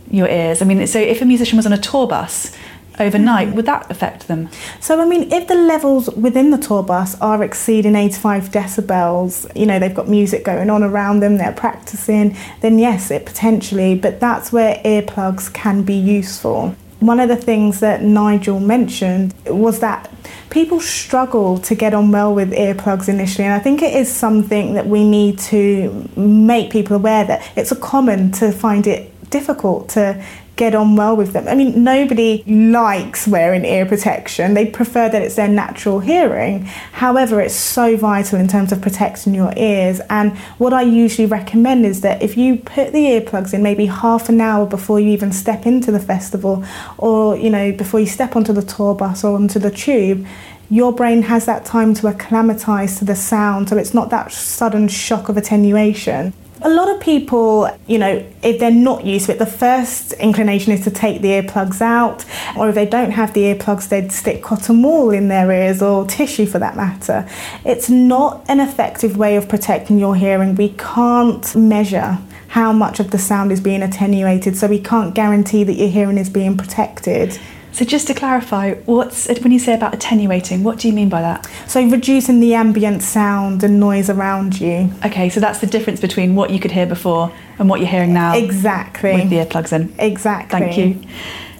your 0.08 0.28
ears? 0.28 0.62
I 0.62 0.64
mean, 0.64 0.86
so 0.86 1.00
if 1.00 1.20
a 1.20 1.24
musician 1.24 1.56
was 1.56 1.66
on 1.66 1.72
a 1.72 1.78
tour 1.78 2.06
bus, 2.06 2.56
overnight, 2.98 3.54
would 3.54 3.66
that 3.66 3.90
affect 3.90 4.28
them? 4.28 4.48
So, 4.80 5.00
I 5.00 5.06
mean, 5.06 5.32
if 5.32 5.48
the 5.48 5.54
levels 5.54 6.08
within 6.10 6.50
the 6.50 6.58
tour 6.58 6.82
bus 6.82 7.18
are 7.20 7.42
exceeding 7.42 7.94
85 7.94 8.50
decibels, 8.50 9.50
you 9.58 9.66
know, 9.66 9.78
they've 9.78 9.94
got 9.94 10.08
music 10.08 10.44
going 10.44 10.70
on 10.70 10.82
around 10.82 11.20
them, 11.20 11.36
they're 11.36 11.52
practicing, 11.52 12.36
then 12.60 12.78
yes, 12.78 13.10
it 13.10 13.26
potentially, 13.26 13.94
but 13.94 14.20
that's 14.20 14.52
where 14.52 14.80
earplugs 14.84 15.52
can 15.52 15.82
be 15.82 15.94
useful. 15.94 16.74
One 17.00 17.20
of 17.20 17.28
the 17.28 17.36
things 17.36 17.80
that 17.80 18.02
Nigel 18.02 18.58
mentioned 18.58 19.34
was 19.46 19.80
that 19.80 20.10
people 20.48 20.80
struggle 20.80 21.58
to 21.58 21.74
get 21.74 21.92
on 21.92 22.10
well 22.10 22.34
with 22.34 22.52
earplugs 22.52 23.08
initially, 23.08 23.44
and 23.44 23.52
I 23.52 23.58
think 23.58 23.82
it 23.82 23.94
is 23.94 24.10
something 24.10 24.74
that 24.74 24.86
we 24.86 25.06
need 25.06 25.38
to 25.40 26.08
make 26.16 26.70
people 26.70 26.96
aware 26.96 27.24
that 27.24 27.46
it's 27.54 27.70
a 27.70 27.76
common 27.76 28.32
to 28.32 28.50
find 28.50 28.86
it 28.86 29.12
difficult 29.28 29.90
to 29.90 30.24
get 30.56 30.74
on 30.74 30.96
well 30.96 31.14
with 31.14 31.32
them. 31.32 31.46
I 31.46 31.54
mean, 31.54 31.84
nobody 31.84 32.42
likes 32.46 33.28
wearing 33.28 33.64
ear 33.64 33.84
protection. 33.84 34.54
They 34.54 34.66
prefer 34.66 35.08
that 35.08 35.22
it's 35.22 35.36
their 35.36 35.48
natural 35.48 36.00
hearing. 36.00 36.64
However, 36.92 37.40
it's 37.40 37.54
so 37.54 37.96
vital 37.96 38.40
in 38.40 38.48
terms 38.48 38.72
of 38.72 38.80
protecting 38.80 39.34
your 39.34 39.52
ears. 39.56 40.00
And 40.08 40.36
what 40.58 40.72
I 40.72 40.82
usually 40.82 41.26
recommend 41.26 41.84
is 41.84 42.00
that 42.00 42.22
if 42.22 42.36
you 42.38 42.56
put 42.56 42.92
the 42.92 43.04
earplugs 43.04 43.52
in 43.52 43.62
maybe 43.62 43.86
half 43.86 44.30
an 44.30 44.40
hour 44.40 44.64
before 44.64 44.98
you 44.98 45.10
even 45.10 45.30
step 45.30 45.66
into 45.66 45.92
the 45.92 46.00
festival 46.00 46.64
or, 46.96 47.36
you 47.36 47.50
know, 47.50 47.72
before 47.72 48.00
you 48.00 48.06
step 48.06 48.34
onto 48.34 48.54
the 48.54 48.62
tour 48.62 48.94
bus 48.94 49.24
or 49.24 49.34
onto 49.34 49.58
the 49.58 49.70
tube, 49.70 50.26
your 50.68 50.92
brain 50.92 51.22
has 51.22 51.44
that 51.46 51.64
time 51.64 51.94
to 51.94 52.08
acclimatise 52.08 52.98
to 52.98 53.04
the 53.04 53.14
sound, 53.14 53.68
so 53.68 53.76
it's 53.76 53.94
not 53.94 54.10
that 54.10 54.32
sudden 54.32 54.88
shock 54.88 55.28
of 55.28 55.36
attenuation. 55.36 56.32
A 56.66 56.74
lot 56.74 56.88
of 56.92 57.00
people, 57.00 57.70
you 57.86 57.96
know, 57.96 58.26
if 58.42 58.58
they're 58.58 58.72
not 58.72 59.04
used 59.04 59.26
to 59.26 59.32
it, 59.32 59.38
the 59.38 59.46
first 59.46 60.14
inclination 60.14 60.72
is 60.72 60.82
to 60.82 60.90
take 60.90 61.22
the 61.22 61.28
earplugs 61.28 61.80
out, 61.80 62.24
or 62.58 62.68
if 62.68 62.74
they 62.74 62.84
don't 62.84 63.12
have 63.12 63.34
the 63.34 63.42
earplugs, 63.42 63.88
they'd 63.88 64.10
stick 64.10 64.42
cotton 64.42 64.82
wool 64.82 65.10
in 65.12 65.28
their 65.28 65.52
ears 65.52 65.80
or 65.80 66.04
tissue 66.08 66.44
for 66.44 66.58
that 66.58 66.74
matter. 66.74 67.28
It's 67.64 67.88
not 67.88 68.44
an 68.48 68.58
effective 68.58 69.16
way 69.16 69.36
of 69.36 69.48
protecting 69.48 70.00
your 70.00 70.16
hearing. 70.16 70.56
We 70.56 70.70
can't 70.70 71.54
measure 71.54 72.18
how 72.48 72.72
much 72.72 72.98
of 72.98 73.12
the 73.12 73.18
sound 73.18 73.52
is 73.52 73.60
being 73.60 73.82
attenuated, 73.82 74.56
so 74.56 74.66
we 74.66 74.80
can't 74.80 75.14
guarantee 75.14 75.62
that 75.62 75.74
your 75.74 75.88
hearing 75.88 76.18
is 76.18 76.28
being 76.28 76.56
protected. 76.56 77.38
So 77.76 77.84
just 77.84 78.06
to 78.06 78.14
clarify, 78.14 78.72
what's 78.86 79.28
when 79.40 79.52
you 79.52 79.58
say 79.58 79.74
about 79.74 79.92
attenuating, 79.92 80.64
what 80.64 80.78
do 80.78 80.88
you 80.88 80.94
mean 80.94 81.10
by 81.10 81.20
that? 81.20 81.46
So 81.68 81.86
reducing 81.86 82.40
the 82.40 82.54
ambient 82.54 83.02
sound 83.02 83.62
and 83.62 83.78
noise 83.78 84.08
around 84.08 84.58
you. 84.58 84.90
Okay, 85.04 85.28
so 85.28 85.40
that's 85.40 85.58
the 85.58 85.66
difference 85.66 86.00
between 86.00 86.34
what 86.34 86.48
you 86.48 86.58
could 86.58 86.70
hear 86.70 86.86
before 86.86 87.30
and 87.58 87.68
what 87.68 87.80
you're 87.80 87.88
hearing 87.90 88.14
now. 88.14 88.34
Exactly. 88.34 89.12
With 89.12 89.28
the 89.28 89.36
earplugs 89.36 89.74
in. 89.74 89.94
Exactly. 89.98 90.58
Thank 90.58 90.78
you. 90.78 91.02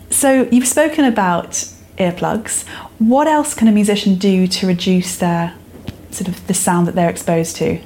So 0.09 0.49
you've 0.51 0.67
spoken 0.67 1.05
about 1.05 1.51
earplugs. 1.99 2.67
What 2.99 3.27
else 3.27 3.53
can 3.53 3.69
a 3.69 3.73
musician 3.73 4.15
do 4.15 4.47
to 4.47 4.67
reduce 4.67 5.19
their 5.19 5.53
sort 6.17 6.29
of 6.29 6.47
the 6.47 6.55
sound 6.55 6.87
that 6.89 6.95
they're 6.95 7.11
exposed 7.11 7.57
to? 7.57 7.79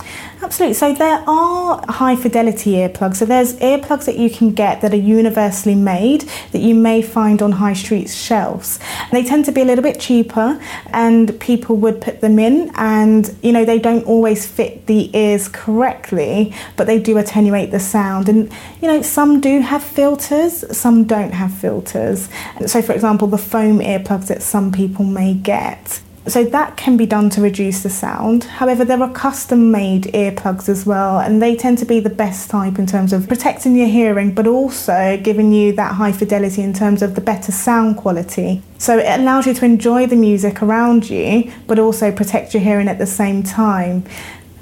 Absolutely. 0.42 0.74
So 0.74 0.94
there 0.94 1.22
are 1.26 1.84
high 1.88 2.16
fidelity 2.16 2.72
earplugs. 2.72 3.16
So 3.16 3.26
there's 3.26 3.54
earplugs 3.56 4.06
that 4.06 4.16
you 4.16 4.30
can 4.30 4.52
get 4.52 4.80
that 4.80 4.92
are 4.94 4.96
universally 4.96 5.74
made 5.74 6.22
that 6.52 6.60
you 6.60 6.74
may 6.74 7.02
find 7.02 7.42
on 7.42 7.52
high 7.52 7.74
street 7.74 8.08
shelves. 8.08 8.78
They 9.12 9.22
tend 9.22 9.44
to 9.46 9.52
be 9.52 9.60
a 9.60 9.64
little 9.64 9.82
bit 9.82 10.00
cheaper 10.00 10.60
and 10.86 11.38
people 11.40 11.76
would 11.76 12.00
put 12.00 12.22
them 12.22 12.38
in 12.38 12.70
and 12.76 13.36
you 13.42 13.52
know 13.52 13.64
they 13.66 13.78
don't 13.78 14.04
always 14.04 14.46
fit 14.46 14.86
the 14.86 15.14
ears 15.16 15.46
correctly, 15.48 16.54
but 16.76 16.86
they 16.86 16.98
do 16.98 17.18
attenuate 17.18 17.70
the 17.70 17.80
sound. 17.80 18.28
And 18.28 18.50
you 18.80 18.88
know 18.88 19.02
some 19.02 19.40
do 19.40 19.60
have 19.60 19.82
filters, 19.82 20.64
some 20.76 21.04
don't 21.04 21.32
have 21.32 21.52
filters. 21.52 22.30
So 22.66 22.80
for 22.80 22.92
example, 22.92 23.28
the 23.28 23.38
foam 23.38 23.80
earplugs 23.80 24.28
that 24.28 24.42
some 24.42 24.72
people 24.72 25.04
may 25.04 25.34
get 25.34 26.00
so 26.26 26.44
that 26.44 26.76
can 26.76 26.96
be 26.96 27.06
done 27.06 27.30
to 27.30 27.40
reduce 27.40 27.82
the 27.82 27.90
sound. 27.90 28.44
However, 28.44 28.84
there 28.84 29.02
are 29.02 29.10
custom 29.10 29.70
made 29.70 30.04
earplugs 30.04 30.68
as 30.68 30.84
well, 30.84 31.18
and 31.18 31.40
they 31.40 31.56
tend 31.56 31.78
to 31.78 31.86
be 31.86 31.98
the 31.98 32.10
best 32.10 32.50
type 32.50 32.78
in 32.78 32.86
terms 32.86 33.12
of 33.12 33.26
protecting 33.26 33.74
your 33.74 33.88
hearing, 33.88 34.34
but 34.34 34.46
also 34.46 35.18
giving 35.22 35.52
you 35.52 35.72
that 35.72 35.94
high 35.94 36.12
fidelity 36.12 36.62
in 36.62 36.72
terms 36.72 37.02
of 37.02 37.14
the 37.14 37.20
better 37.20 37.52
sound 37.52 37.96
quality. 37.96 38.62
So 38.78 38.98
it 38.98 39.20
allows 39.20 39.46
you 39.46 39.54
to 39.54 39.64
enjoy 39.64 40.06
the 40.06 40.16
music 40.16 40.62
around 40.62 41.08
you, 41.08 41.52
but 41.66 41.78
also 41.78 42.12
protect 42.12 42.54
your 42.54 42.62
hearing 42.62 42.88
at 42.88 42.98
the 42.98 43.06
same 43.06 43.42
time. 43.42 44.04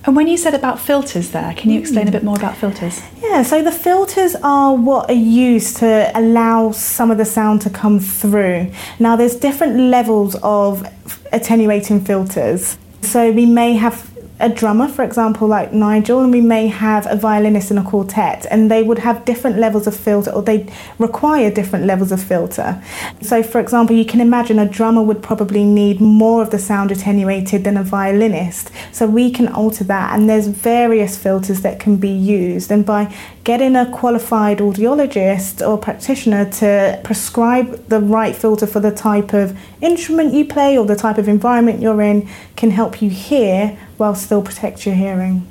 And 0.04 0.16
when 0.16 0.26
you 0.26 0.36
said 0.36 0.54
about 0.54 0.78
filters 0.78 1.30
there, 1.32 1.52
can 1.54 1.70
you 1.70 1.78
hmm. 1.78 1.82
explain 1.82 2.08
a 2.08 2.10
bit 2.10 2.22
more 2.22 2.36
about 2.36 2.56
filters? 2.56 3.02
Yeah, 3.20 3.42
so 3.42 3.62
the 3.62 3.72
filters 3.72 4.36
are 4.42 4.74
what 4.74 5.10
are 5.10 5.14
used 5.14 5.76
to 5.78 6.10
allow 6.14 6.72
some 6.72 7.10
of 7.10 7.18
the 7.18 7.24
sound 7.24 7.62
to 7.62 7.70
come 7.70 8.00
through. 8.00 8.70
Now, 8.98 9.16
there's 9.16 9.36
different 9.36 9.78
levels 9.78 10.36
of 10.42 10.86
attenuating 11.32 12.04
filters. 12.04 12.78
So 13.02 13.30
we 13.32 13.46
may 13.46 13.74
have 13.74 14.17
a 14.40 14.48
drummer, 14.48 14.86
for 14.86 15.02
example, 15.04 15.48
like 15.48 15.72
Nigel, 15.72 16.20
and 16.20 16.32
we 16.32 16.40
may 16.40 16.68
have 16.68 17.06
a 17.10 17.16
violinist 17.16 17.70
in 17.70 17.78
a 17.78 17.82
quartet, 17.82 18.46
and 18.50 18.70
they 18.70 18.82
would 18.82 19.00
have 19.00 19.24
different 19.24 19.58
levels 19.58 19.86
of 19.86 19.96
filter, 19.96 20.30
or 20.30 20.42
they 20.42 20.72
require 20.98 21.50
different 21.50 21.86
levels 21.86 22.12
of 22.12 22.22
filter. 22.22 22.82
So, 23.20 23.42
for 23.42 23.60
example, 23.60 23.96
you 23.96 24.04
can 24.04 24.20
imagine 24.20 24.58
a 24.58 24.68
drummer 24.68 25.02
would 25.02 25.22
probably 25.22 25.64
need 25.64 26.00
more 26.00 26.42
of 26.42 26.50
the 26.50 26.58
sound 26.58 26.92
attenuated 26.92 27.64
than 27.64 27.76
a 27.76 27.82
violinist. 27.82 28.70
So, 28.92 29.06
we 29.06 29.30
can 29.32 29.48
alter 29.48 29.84
that, 29.84 30.16
and 30.16 30.30
there's 30.30 30.46
various 30.46 31.18
filters 31.18 31.62
that 31.62 31.80
can 31.80 31.96
be 31.96 32.10
used. 32.10 32.70
And 32.70 32.86
by 32.86 33.12
getting 33.42 33.74
a 33.74 33.90
qualified 33.90 34.58
audiologist 34.58 35.66
or 35.66 35.78
practitioner 35.78 36.48
to 36.50 37.00
prescribe 37.02 37.88
the 37.88 37.98
right 37.98 38.36
filter 38.36 38.66
for 38.66 38.78
the 38.78 38.92
type 38.92 39.32
of 39.32 39.58
instrument 39.80 40.34
you 40.34 40.44
play 40.44 40.76
or 40.76 40.84
the 40.84 40.94
type 40.94 41.18
of 41.18 41.28
environment 41.28 41.80
you're 41.80 42.02
in 42.02 42.28
can 42.56 42.70
help 42.70 43.00
you 43.00 43.08
hear 43.08 43.78
while 43.98 44.14
still 44.14 44.42
protect 44.42 44.86
your 44.86 44.94
hearing. 44.94 45.46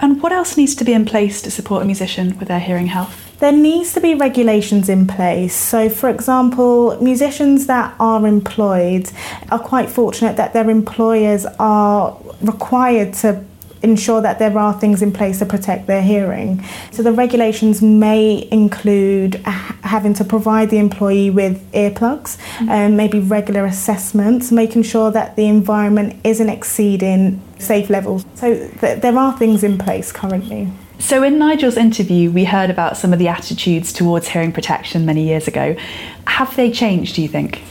And 0.00 0.22
what 0.22 0.32
else 0.32 0.56
needs 0.56 0.74
to 0.76 0.84
be 0.84 0.92
in 0.92 1.04
place 1.04 1.42
to 1.42 1.50
support 1.50 1.82
a 1.82 1.86
musician 1.86 2.38
with 2.38 2.48
their 2.48 2.60
hearing 2.60 2.86
health? 2.88 3.24
There 3.40 3.52
needs 3.52 3.94
to 3.94 4.00
be 4.00 4.14
regulations 4.14 4.88
in 4.88 5.06
place. 5.06 5.54
So, 5.54 5.88
for 5.88 6.08
example, 6.08 7.00
musicians 7.02 7.66
that 7.66 7.94
are 7.98 8.26
employed 8.26 9.10
are 9.50 9.58
quite 9.58 9.88
fortunate 9.88 10.36
that 10.36 10.52
their 10.52 10.68
employers 10.70 11.46
are 11.58 12.16
required 12.42 13.14
to 13.14 13.44
ensure 13.82 14.20
that 14.20 14.38
there 14.38 14.56
are 14.58 14.72
things 14.78 15.02
in 15.02 15.12
place 15.12 15.38
to 15.38 15.46
protect 15.46 15.86
their 15.86 16.02
hearing. 16.02 16.64
So 16.90 17.02
the 17.02 17.12
regulations 17.12 17.80
may 17.82 18.48
include 18.50 19.36
having 19.44 20.14
to 20.14 20.24
provide 20.24 20.70
the 20.70 20.78
employee 20.78 21.30
with 21.30 21.70
earplugs, 21.72 22.36
mm-hmm. 22.36 22.68
and 22.68 22.92
um, 22.92 22.96
maybe 22.96 23.20
regular 23.20 23.64
assessments, 23.64 24.50
making 24.52 24.82
sure 24.82 25.10
that 25.10 25.36
the 25.36 25.46
environment 25.46 26.20
isn't 26.24 26.48
exceeding 26.48 27.40
safe 27.58 27.90
levels. 27.90 28.24
So 28.34 28.68
th- 28.80 29.00
there 29.00 29.16
are 29.16 29.36
things 29.36 29.64
in 29.64 29.78
place 29.78 30.12
currently. 30.12 30.70
So, 31.00 31.22
in 31.22 31.38
Nigel's 31.38 31.76
interview, 31.76 32.32
we 32.32 32.44
heard 32.44 32.70
about 32.70 32.96
some 32.96 33.12
of 33.12 33.20
the 33.20 33.28
attitudes 33.28 33.92
towards 33.92 34.26
hearing 34.26 34.50
protection 34.50 35.06
many 35.06 35.22
years 35.22 35.46
ago. 35.46 35.76
Have 36.26 36.56
they 36.56 36.72
changed, 36.72 37.14
do 37.14 37.22
you 37.22 37.28
think? 37.28 37.62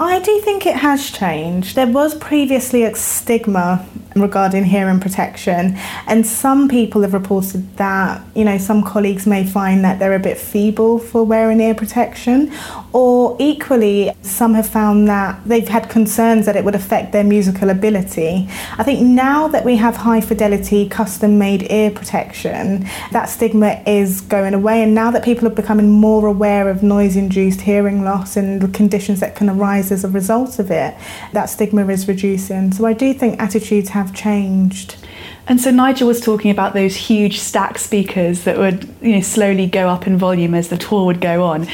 I 0.00 0.18
do 0.18 0.40
think 0.40 0.66
it 0.66 0.76
has 0.76 1.10
changed. 1.10 1.76
There 1.76 1.86
was 1.86 2.14
previously 2.16 2.82
a 2.82 2.94
stigma 2.94 3.86
regarding 4.14 4.64
hearing 4.64 5.00
protection, 5.00 5.76
and 6.06 6.26
some 6.26 6.68
people 6.68 7.02
have 7.02 7.14
reported 7.14 7.76
that, 7.76 8.22
you 8.34 8.44
know, 8.44 8.58
some 8.58 8.82
colleagues 8.82 9.26
may 9.26 9.44
find 9.44 9.84
that 9.84 9.98
they're 9.98 10.14
a 10.14 10.20
bit 10.20 10.38
feeble 10.38 10.98
for 10.98 11.24
wearing 11.24 11.60
ear 11.60 11.74
protection, 11.74 12.52
or 12.92 13.36
equally, 13.40 14.12
some 14.22 14.54
have 14.54 14.68
found 14.68 15.08
that 15.08 15.42
they've 15.44 15.68
had 15.68 15.90
concerns 15.90 16.46
that 16.46 16.56
it 16.56 16.64
would 16.64 16.74
affect 16.74 17.12
their 17.12 17.24
musical 17.24 17.70
ability. 17.70 18.48
I 18.78 18.82
think 18.84 19.00
now 19.00 19.48
that 19.48 19.64
we 19.64 19.76
have 19.76 19.96
high 19.96 20.20
fidelity, 20.20 20.88
custom 20.88 21.38
made 21.38 21.70
ear 21.70 21.90
protection, 21.90 22.86
that 23.10 23.26
stigma 23.26 23.82
is 23.86 24.20
going 24.20 24.54
away, 24.54 24.82
and 24.82 24.94
now 24.94 25.10
that 25.10 25.24
people 25.24 25.46
are 25.46 25.54
becoming 25.54 25.90
more 25.90 26.26
aware 26.26 26.68
of 26.68 26.82
noise 26.82 27.16
induced 27.16 27.62
hearing 27.62 28.04
loss 28.04 28.36
and 28.36 28.60
the 28.60 28.68
conditions 28.68 29.20
that 29.20 29.34
can 29.34 29.50
arise 29.50 29.90
as 29.90 30.04
a 30.04 30.08
result 30.08 30.58
of 30.58 30.70
it, 30.70 30.94
that 31.32 31.46
stigma 31.46 31.86
is 31.88 32.06
reducing. 32.06 32.72
So 32.72 32.86
I 32.86 32.92
do 32.92 33.12
think 33.12 33.40
attitudes 33.40 33.88
have 33.90 34.03
changed. 34.12 34.96
And 35.46 35.60
so 35.60 35.70
Nigel 35.70 36.08
was 36.08 36.20
talking 36.20 36.50
about 36.50 36.72
those 36.72 36.96
huge 36.96 37.38
stack 37.38 37.78
speakers 37.78 38.44
that 38.44 38.56
would 38.56 38.88
you 39.02 39.16
know, 39.16 39.20
slowly 39.20 39.66
go 39.66 39.88
up 39.88 40.06
in 40.06 40.16
volume 40.16 40.54
as 40.54 40.68
the 40.68 40.78
tour 40.78 41.04
would 41.04 41.20
go 41.20 41.44
on. 41.44 41.66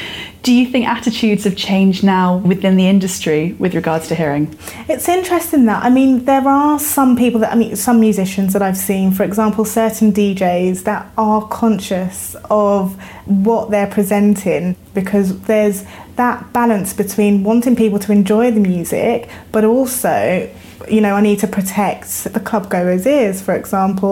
Do 0.43 0.51
you 0.51 0.65
think 0.65 0.87
attitudes 0.87 1.43
have 1.43 1.55
changed 1.55 2.03
now 2.03 2.37
within 2.37 2.75
the 2.75 2.87
industry 2.87 3.53
with 3.59 3.75
regards 3.75 4.07
to 4.07 4.15
hearing? 4.15 4.57
It's 4.89 5.07
interesting 5.07 5.65
that. 5.67 5.83
I 5.83 5.89
mean, 5.89 6.25
there 6.25 6.45
are 6.47 6.79
some 6.79 7.15
people 7.15 7.39
that, 7.41 7.53
I 7.53 7.55
mean, 7.55 7.75
some 7.75 7.99
musicians 7.99 8.51
that 8.53 8.61
I've 8.61 8.77
seen, 8.77 9.11
for 9.11 9.23
example, 9.23 9.63
certain 9.65 10.11
DJs 10.11 10.83
that 10.83 11.09
are 11.17 11.47
conscious 11.47 12.35
of 12.49 13.01
what 13.25 13.69
they're 13.69 13.87
presenting 13.87 14.75
because 14.93 15.39
there's 15.43 15.85
that 16.15 16.51
balance 16.51 16.93
between 16.93 17.43
wanting 17.43 17.75
people 17.75 17.99
to 17.99 18.11
enjoy 18.11 18.51
the 18.51 18.59
music 18.59 19.29
but 19.51 19.63
also 19.63 20.49
you 20.89 21.01
know, 21.01 21.15
I 21.15 21.21
need 21.21 21.39
to 21.39 21.47
protect 21.47 22.23
the 22.25 22.39
club 22.39 22.69
goers' 22.69 23.05
ears, 23.05 23.41
for 23.41 23.53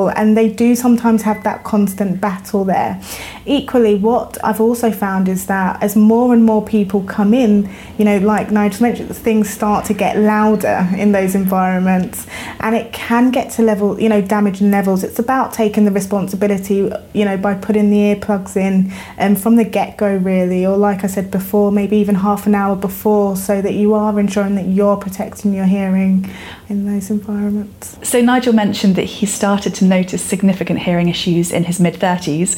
and 0.10 0.38
they 0.38 0.50
do 0.50 0.76
sometimes 0.76 1.22
have 1.24 1.44
that 1.44 1.64
constant 1.64 2.20
battle 2.22 2.64
there. 2.66 3.02
Equally, 3.50 3.96
what 3.96 4.38
I've 4.44 4.62
also 4.62 4.92
found 4.92 5.28
is 5.28 5.48
that 5.48 5.82
as 5.82 5.96
more 5.96 6.36
and 6.36 6.46
more 6.46 6.64
people 6.64 7.02
come 7.02 7.34
in, 7.34 7.68
you 7.98 8.06
know, 8.06 8.20
like 8.20 8.52
Nigel 8.52 8.84
mentioned, 8.84 9.16
things 9.16 9.50
start 9.50 9.86
to 9.86 9.96
get 9.96 10.18
louder 10.20 10.88
in 10.96 11.14
those 11.14 11.34
environments, 11.34 12.28
and 12.60 12.76
it 12.76 12.94
can 12.94 13.32
get 13.32 13.50
to 13.54 13.64
level, 13.64 14.00
you 14.00 14.08
know, 14.08 14.22
damaging 14.22 14.70
levels. 14.70 15.04
It's 15.04 15.18
about 15.18 15.52
taking 15.52 15.86
the 15.86 15.92
responsibility, 15.92 16.92
you 17.14 17.26
know, 17.26 17.38
by 17.38 17.56
putting 17.56 17.90
the 17.90 18.14
earplugs 18.14 18.56
in 18.56 18.94
um, 19.18 19.36
from 19.36 19.56
the 19.56 19.64
get 19.64 19.98
go, 19.98 20.16
really, 20.16 20.64
or 20.64 20.78
like 20.78 21.04
I 21.04 21.08
said 21.08 21.32
before, 21.32 21.72
maybe 21.72 21.98
even 21.98 22.14
half 22.14 22.46
an 22.46 22.54
hour 22.54 22.76
before, 22.76 23.36
so 23.36 23.64
that 23.64 23.74
you 23.74 23.96
are 23.96 24.20
ensuring 24.20 24.54
that 24.56 24.68
you're 24.68 24.98
protecting 24.98 25.56
your 25.56 25.66
hearing 25.66 26.30
in 26.70 26.86
those 26.86 27.10
environments. 27.10 27.98
So, 28.08 28.22
Nigel 28.22 28.54
mentioned 28.54 28.96
that 28.98 29.06
he 29.06 29.26
started 29.26 29.74
to 29.76 29.86
notice 29.86 30.22
significant 30.22 30.82
hearing 30.82 31.10
issues 31.10 31.52
in 31.52 31.64
his 31.64 31.80
mid 31.80 31.96
30s. 31.96 32.56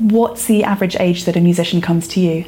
What's 0.00 0.46
the 0.46 0.64
average 0.64 0.96
age 0.98 1.24
that 1.24 1.36
a 1.36 1.40
musician 1.40 1.82
comes 1.82 2.08
to 2.08 2.20
you? 2.20 2.46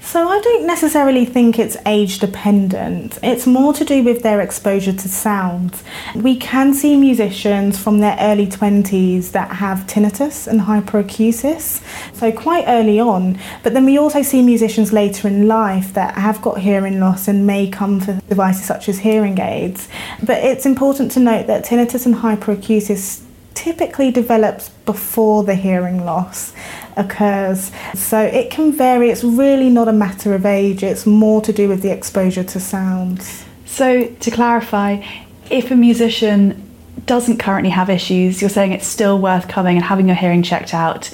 So 0.00 0.28
I 0.28 0.40
don't 0.40 0.68
necessarily 0.68 1.24
think 1.24 1.58
it's 1.58 1.76
age 1.84 2.20
dependent. 2.20 3.18
It's 3.24 3.44
more 3.44 3.72
to 3.72 3.84
do 3.84 4.04
with 4.04 4.22
their 4.22 4.40
exposure 4.40 4.92
to 4.92 5.08
sound. 5.08 5.82
We 6.14 6.36
can 6.36 6.74
see 6.74 6.96
musicians 6.96 7.76
from 7.76 7.98
their 7.98 8.16
early 8.20 8.46
20s 8.46 9.32
that 9.32 9.50
have 9.56 9.80
tinnitus 9.88 10.46
and 10.46 10.60
hyperacusis, 10.60 11.82
so 12.14 12.30
quite 12.30 12.66
early 12.68 13.00
on. 13.00 13.36
But 13.64 13.74
then 13.74 13.84
we 13.84 13.98
also 13.98 14.22
see 14.22 14.42
musicians 14.42 14.92
later 14.92 15.26
in 15.26 15.48
life 15.48 15.92
that 15.94 16.14
have 16.14 16.40
got 16.40 16.60
hearing 16.60 17.00
loss 17.00 17.26
and 17.26 17.44
may 17.44 17.68
come 17.68 17.98
for 17.98 18.20
devices 18.28 18.64
such 18.64 18.88
as 18.88 19.00
hearing 19.00 19.40
aids. 19.40 19.88
But 20.22 20.44
it's 20.44 20.66
important 20.66 21.10
to 21.12 21.20
note 21.20 21.48
that 21.48 21.64
tinnitus 21.64 22.06
and 22.06 22.14
hyperacusis 22.14 23.25
typically 23.56 24.12
develops 24.12 24.68
before 24.84 25.42
the 25.42 25.56
hearing 25.56 26.04
loss 26.04 26.52
occurs. 26.96 27.72
So 27.94 28.20
it 28.20 28.50
can 28.50 28.72
vary. 28.72 29.10
It's 29.10 29.24
really 29.24 29.70
not 29.70 29.88
a 29.88 29.92
matter 29.92 30.34
of 30.34 30.46
age, 30.46 30.84
it's 30.84 31.06
more 31.06 31.40
to 31.40 31.52
do 31.52 31.68
with 31.68 31.82
the 31.82 31.90
exposure 31.90 32.44
to 32.44 32.60
sounds. 32.60 33.44
So, 33.64 34.06
to 34.06 34.30
clarify, 34.30 35.04
if 35.50 35.72
a 35.72 35.74
musician 35.74 36.62
doesn't 37.04 37.38
currently 37.38 37.70
have 37.70 37.90
issues, 37.90 38.40
you're 38.40 38.48
saying 38.50 38.72
it's 38.72 38.86
still 38.86 39.18
worth 39.18 39.48
coming 39.48 39.76
and 39.76 39.84
having 39.84 40.06
your 40.06 40.16
hearing 40.16 40.42
checked 40.42 40.72
out 40.72 41.10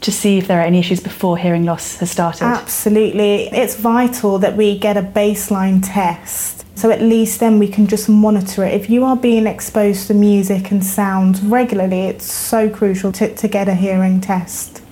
to 0.00 0.12
see 0.12 0.38
if 0.38 0.46
there 0.46 0.60
are 0.60 0.64
any 0.64 0.78
issues 0.78 1.00
before 1.00 1.36
hearing 1.38 1.64
loss 1.64 1.96
has 1.96 2.10
started? 2.10 2.44
Absolutely. 2.44 3.48
It's 3.48 3.74
vital 3.74 4.38
that 4.38 4.54
we 4.56 4.78
get 4.78 4.96
a 4.96 5.02
baseline 5.02 5.82
test 5.82 6.53
so 6.74 6.90
at 6.90 7.00
least 7.00 7.40
then 7.40 7.58
we 7.58 7.68
can 7.68 7.86
just 7.86 8.08
monitor 8.08 8.64
it. 8.64 8.74
If 8.74 8.90
you 8.90 9.04
are 9.04 9.16
being 9.16 9.46
exposed 9.46 10.08
to 10.08 10.14
music 10.14 10.70
and 10.70 10.84
sound 10.84 11.42
regularly, 11.50 12.06
it's 12.06 12.30
so 12.32 12.68
crucial 12.68 13.12
to, 13.12 13.34
to 13.34 13.48
get 13.48 13.68
a 13.68 13.74
hearing 13.74 14.20
test. 14.20 14.82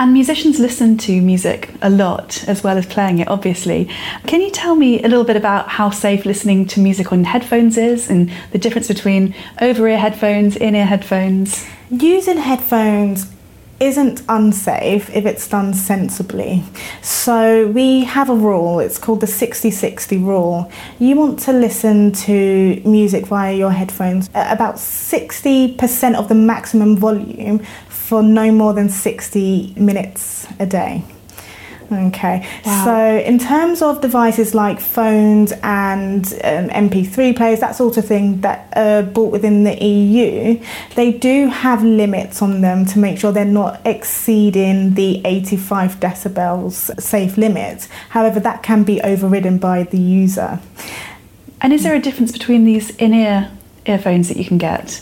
And 0.00 0.12
musicians 0.12 0.60
listen 0.60 0.96
to 0.98 1.20
music 1.20 1.74
a 1.82 1.90
lot 1.90 2.46
as 2.48 2.62
well 2.62 2.78
as 2.78 2.86
playing 2.86 3.18
it, 3.18 3.26
obviously. 3.26 3.90
Can 4.28 4.40
you 4.40 4.50
tell 4.50 4.76
me 4.76 5.02
a 5.02 5.08
little 5.08 5.24
bit 5.24 5.34
about 5.36 5.68
how 5.68 5.90
safe 5.90 6.24
listening 6.24 6.66
to 6.68 6.80
music 6.80 7.12
on 7.12 7.24
headphones 7.24 7.76
is 7.76 8.08
and 8.08 8.30
the 8.52 8.58
difference 8.58 8.86
between 8.86 9.34
over 9.60 9.88
ear 9.88 9.98
headphones, 9.98 10.54
in 10.54 10.76
ear 10.76 10.86
headphones? 10.86 11.66
Using 11.90 12.36
headphones 12.36 13.26
isn't 13.80 14.22
unsafe 14.28 15.08
if 15.14 15.24
it's 15.26 15.48
done 15.48 15.72
sensibly. 15.74 16.64
So 17.02 17.68
we 17.68 18.04
have 18.04 18.30
a 18.30 18.34
rule, 18.34 18.80
it's 18.80 18.98
called 18.98 19.20
the 19.20 19.26
60 19.26 19.70
60 19.70 20.18
rule. 20.18 20.70
You 20.98 21.16
want 21.16 21.38
to 21.40 21.52
listen 21.52 22.12
to 22.12 22.82
music 22.84 23.26
via 23.26 23.54
your 23.54 23.70
headphones 23.70 24.28
at 24.34 24.52
about 24.52 24.76
60% 24.76 26.14
of 26.14 26.28
the 26.28 26.34
maximum 26.34 26.96
volume 26.96 27.60
for 27.88 28.22
no 28.22 28.50
more 28.50 28.72
than 28.72 28.88
60 28.88 29.74
minutes 29.76 30.46
a 30.58 30.66
day. 30.66 31.04
Okay, 31.90 32.46
wow. 32.66 32.84
so 32.84 33.18
in 33.18 33.38
terms 33.38 33.80
of 33.80 34.02
devices 34.02 34.54
like 34.54 34.78
phones 34.78 35.52
and 35.62 36.26
um, 36.44 36.68
MP3 36.68 37.34
players, 37.34 37.60
that 37.60 37.76
sort 37.76 37.96
of 37.96 38.04
thing 38.04 38.42
that 38.42 38.70
are 38.76 39.02
bought 39.02 39.32
within 39.32 39.64
the 39.64 39.82
EU, 39.82 40.62
they 40.96 41.12
do 41.12 41.48
have 41.48 41.82
limits 41.82 42.42
on 42.42 42.60
them 42.60 42.84
to 42.86 42.98
make 42.98 43.18
sure 43.18 43.32
they're 43.32 43.44
not 43.46 43.80
exceeding 43.86 44.94
the 44.94 45.22
85 45.24 45.98
decibels 45.98 47.00
safe 47.00 47.38
limit. 47.38 47.88
However, 48.10 48.38
that 48.40 48.62
can 48.62 48.84
be 48.84 49.00
overridden 49.00 49.56
by 49.56 49.84
the 49.84 49.98
user. 49.98 50.60
And 51.60 51.72
is 51.72 51.82
there 51.84 51.94
a 51.94 52.00
difference 52.00 52.32
between 52.32 52.64
these 52.64 52.90
in 52.96 53.14
ear 53.14 53.50
earphones 53.86 54.28
that 54.28 54.36
you 54.36 54.44
can 54.44 54.58
get? 54.58 55.00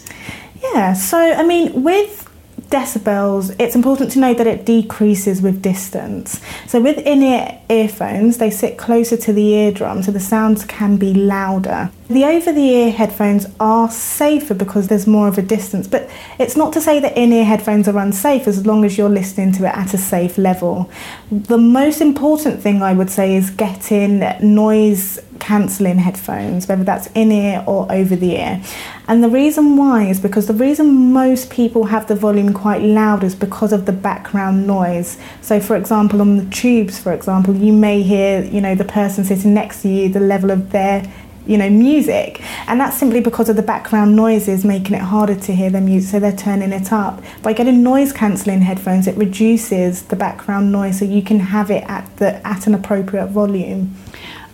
Yeah, 0.63 0.93
so 0.93 1.19
I 1.19 1.43
mean, 1.45 1.83
with 1.83 2.26
decibels, 2.69 3.55
it's 3.61 3.75
important 3.75 4.11
to 4.13 4.19
note 4.19 4.39
that 4.39 4.47
it 4.47 4.67
decreases 4.67 5.41
with 5.43 5.63
distance. 5.63 6.41
So 6.67 6.81
with 6.81 6.99
in-ear 6.99 7.61
earphones, 7.69 8.39
they 8.39 8.51
sit 8.51 8.77
closer 8.77 9.17
to 9.17 9.33
the 9.33 9.55
eardrum, 9.55 10.03
so 10.03 10.11
the 10.13 10.21
sounds 10.21 10.65
can 10.65 10.97
be 10.97 11.15
louder. 11.15 11.91
The 12.09 12.25
over-the-ear 12.25 12.93
headphones 12.93 13.47
are 13.59 13.91
safer 13.91 14.55
because 14.55 14.87
there's 14.87 15.07
more 15.09 15.27
of 15.27 15.39
a 15.39 15.43
distance, 15.43 15.89
but 15.89 16.09
it's 16.39 16.57
not 16.57 16.73
to 16.75 16.81
say 16.81 17.01
that 17.01 17.17
in-ear 17.17 17.45
headphones 17.45 17.89
are 17.89 17.99
unsafe 17.99 18.47
as 18.47 18.65
long 18.65 18.85
as 18.85 18.97
you're 18.97 19.09
listening 19.09 19.53
to 19.53 19.65
it 19.65 19.77
at 19.77 19.93
a 19.93 19.99
safe 19.99 20.39
level. 20.39 20.89
The 21.31 21.59
most 21.59 22.01
important 22.01 22.63
thing 22.63 22.83
I 22.83 22.93
would 22.93 23.11
say 23.11 23.35
is 23.35 23.51
getting 23.51 24.23
noise 24.41 25.19
cancelling 25.39 25.99
headphones, 25.99 26.67
whether 26.69 26.85
that's 26.85 27.09
in 27.09 27.33
ear 27.33 27.63
or 27.67 27.91
over 27.91 28.17
the 28.17 28.37
ear. 28.37 28.63
And 29.09 29.23
the 29.23 29.29
reason 29.29 29.77
why 29.77 30.05
is 30.05 30.21
because 30.21 30.47
the 30.47 30.55
reason 30.55 31.13
most 31.13 31.51
people 31.51 31.85
have 31.85 32.09
the 32.09 32.15
volume 32.15 32.53
quite 32.53 32.83
loud 32.83 33.23
is 33.23 33.35
because 33.35 33.73
of 33.73 33.87
the 33.87 33.93
background 33.93 34.67
noise. 34.67 35.19
So, 35.41 35.61
for 35.61 35.77
example, 35.77 36.21
on 36.21 36.37
the 36.39 36.45
tubes, 36.55 36.99
for 36.99 37.13
example, 37.13 37.55
you 37.55 37.73
may 37.73 38.03
hear, 38.03 38.43
you 38.45 38.61
know, 38.61 38.75
the 38.75 38.85
person 38.85 39.25
sitting 39.25 39.55
next 39.55 39.83
to 39.83 39.89
you, 39.89 40.09
the 40.09 40.21
level 40.21 40.51
of 40.51 40.73
their 40.73 41.11
you 41.47 41.57
know 41.57 41.71
music 41.71 42.41
and 42.67 42.81
that's 42.81 42.97
simply 42.97 43.21
because 43.21 43.49
of 43.49 43.57
the 43.57 43.63
background 43.63 44.17
noises 44.17 44.65
making 44.65 44.95
it 44.95 45.01
harder 45.01 45.35
to 45.35 45.55
hear 45.55 45.71
their 45.71 45.81
music 45.81 46.11
so 46.11 46.21
they're 46.21 46.37
turning 46.37 46.73
it 46.73 46.93
up 46.93 47.23
by 47.43 47.53
getting 47.53 47.83
noise 47.83 48.13
cancelling 48.13 48.61
headphones 48.61 49.07
it 49.07 49.17
reduces 49.17 50.03
the 50.05 50.17
background 50.17 50.73
noise 50.73 50.99
so 50.99 51.05
you 51.05 51.23
can 51.23 51.39
have 51.39 51.71
it 51.71 51.85
at 51.89 52.05
the 52.17 52.45
at 52.47 52.67
an 52.67 52.75
appropriate 52.75 53.29
volume 53.29 53.95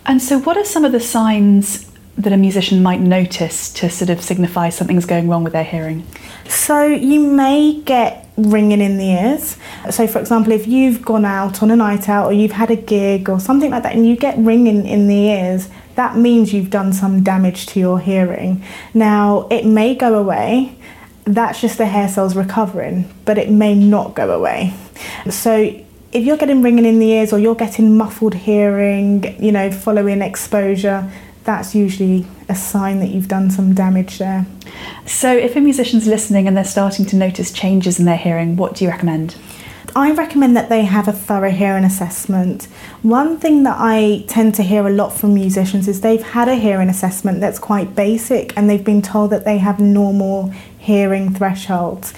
and 0.05 0.21
so, 0.21 0.39
what 0.39 0.57
are 0.57 0.65
some 0.65 0.85
of 0.85 0.91
the 0.91 0.99
signs 0.99 1.89
that 2.17 2.31
a 2.31 2.37
musician 2.37 2.83
might 2.83 2.99
notice 2.99 3.73
to 3.73 3.89
sort 3.89 4.09
of 4.09 4.21
signify 4.21 4.69
something's 4.69 5.05
going 5.05 5.27
wrong 5.27 5.43
with 5.43 5.53
their 5.53 5.63
hearing? 5.63 6.05
So, 6.47 6.85
you 6.85 7.19
may 7.19 7.81
get 7.81 8.23
ringing 8.37 8.81
in 8.81 8.97
the 8.97 9.11
ears. 9.11 9.57
So, 9.89 10.07
for 10.07 10.19
example, 10.19 10.53
if 10.53 10.67
you've 10.67 11.03
gone 11.03 11.25
out 11.25 11.61
on 11.61 11.71
a 11.71 11.75
night 11.75 12.09
out 12.09 12.25
or 12.25 12.33
you've 12.33 12.51
had 12.51 12.71
a 12.71 12.75
gig 12.75 13.29
or 13.29 13.39
something 13.39 13.71
like 13.71 13.83
that 13.83 13.95
and 13.95 14.07
you 14.07 14.15
get 14.15 14.37
ringing 14.37 14.87
in 14.87 15.07
the 15.07 15.29
ears, 15.29 15.69
that 15.95 16.17
means 16.17 16.53
you've 16.53 16.69
done 16.69 16.93
some 16.93 17.23
damage 17.23 17.67
to 17.67 17.79
your 17.79 17.99
hearing. 17.99 18.63
Now, 18.93 19.47
it 19.49 19.65
may 19.65 19.95
go 19.95 20.15
away. 20.15 20.75
That's 21.25 21.61
just 21.61 21.77
the 21.77 21.85
hair 21.85 22.09
cells 22.09 22.35
recovering, 22.35 23.13
but 23.25 23.37
it 23.37 23.49
may 23.49 23.75
not 23.75 24.15
go 24.15 24.31
away. 24.31 24.73
So, 25.29 25.82
if 26.13 26.23
you're 26.23 26.37
getting 26.37 26.61
ringing 26.61 26.85
in 26.85 26.99
the 26.99 27.11
ears 27.11 27.33
or 27.33 27.39
you're 27.39 27.55
getting 27.55 27.97
muffled 27.97 28.35
hearing, 28.35 29.35
you 29.41 29.51
know, 29.51 29.71
following 29.71 30.21
exposure, 30.21 31.09
that's 31.43 31.73
usually 31.73 32.25
a 32.47 32.55
sign 32.55 32.99
that 32.99 33.09
you've 33.09 33.27
done 33.27 33.49
some 33.49 33.73
damage 33.73 34.19
there. 34.19 34.45
So, 35.05 35.35
if 35.35 35.55
a 35.55 35.59
musician's 35.59 36.07
listening 36.07 36.47
and 36.47 36.55
they're 36.55 36.63
starting 36.63 37.05
to 37.07 37.15
notice 37.15 37.51
changes 37.51 37.99
in 37.99 38.05
their 38.05 38.17
hearing, 38.17 38.55
what 38.55 38.75
do 38.75 38.85
you 38.85 38.91
recommend? 38.91 39.35
I 39.95 40.11
recommend 40.11 40.55
that 40.57 40.69
they 40.69 40.85
have 40.85 41.07
a 41.07 41.11
thorough 41.11 41.51
hearing 41.51 41.83
assessment. 41.83 42.65
One 43.03 43.37
thing 43.37 43.63
that 43.63 43.77
I 43.79 44.25
tend 44.27 44.55
to 44.55 44.63
hear 44.63 44.87
a 44.87 44.91
lot 44.91 45.09
from 45.09 45.35
musicians 45.35 45.87
is 45.87 46.01
they've 46.01 46.23
had 46.23 46.47
a 46.47 46.55
hearing 46.55 46.89
assessment 46.89 47.41
that's 47.41 47.59
quite 47.59 47.95
basic 47.95 48.57
and 48.57 48.67
they've 48.67 48.83
been 48.83 49.03
told 49.03 49.29
that 49.31 49.45
they 49.45 49.59
have 49.59 49.79
normal 49.79 50.51
hearing 50.79 51.33
thresholds. 51.33 52.13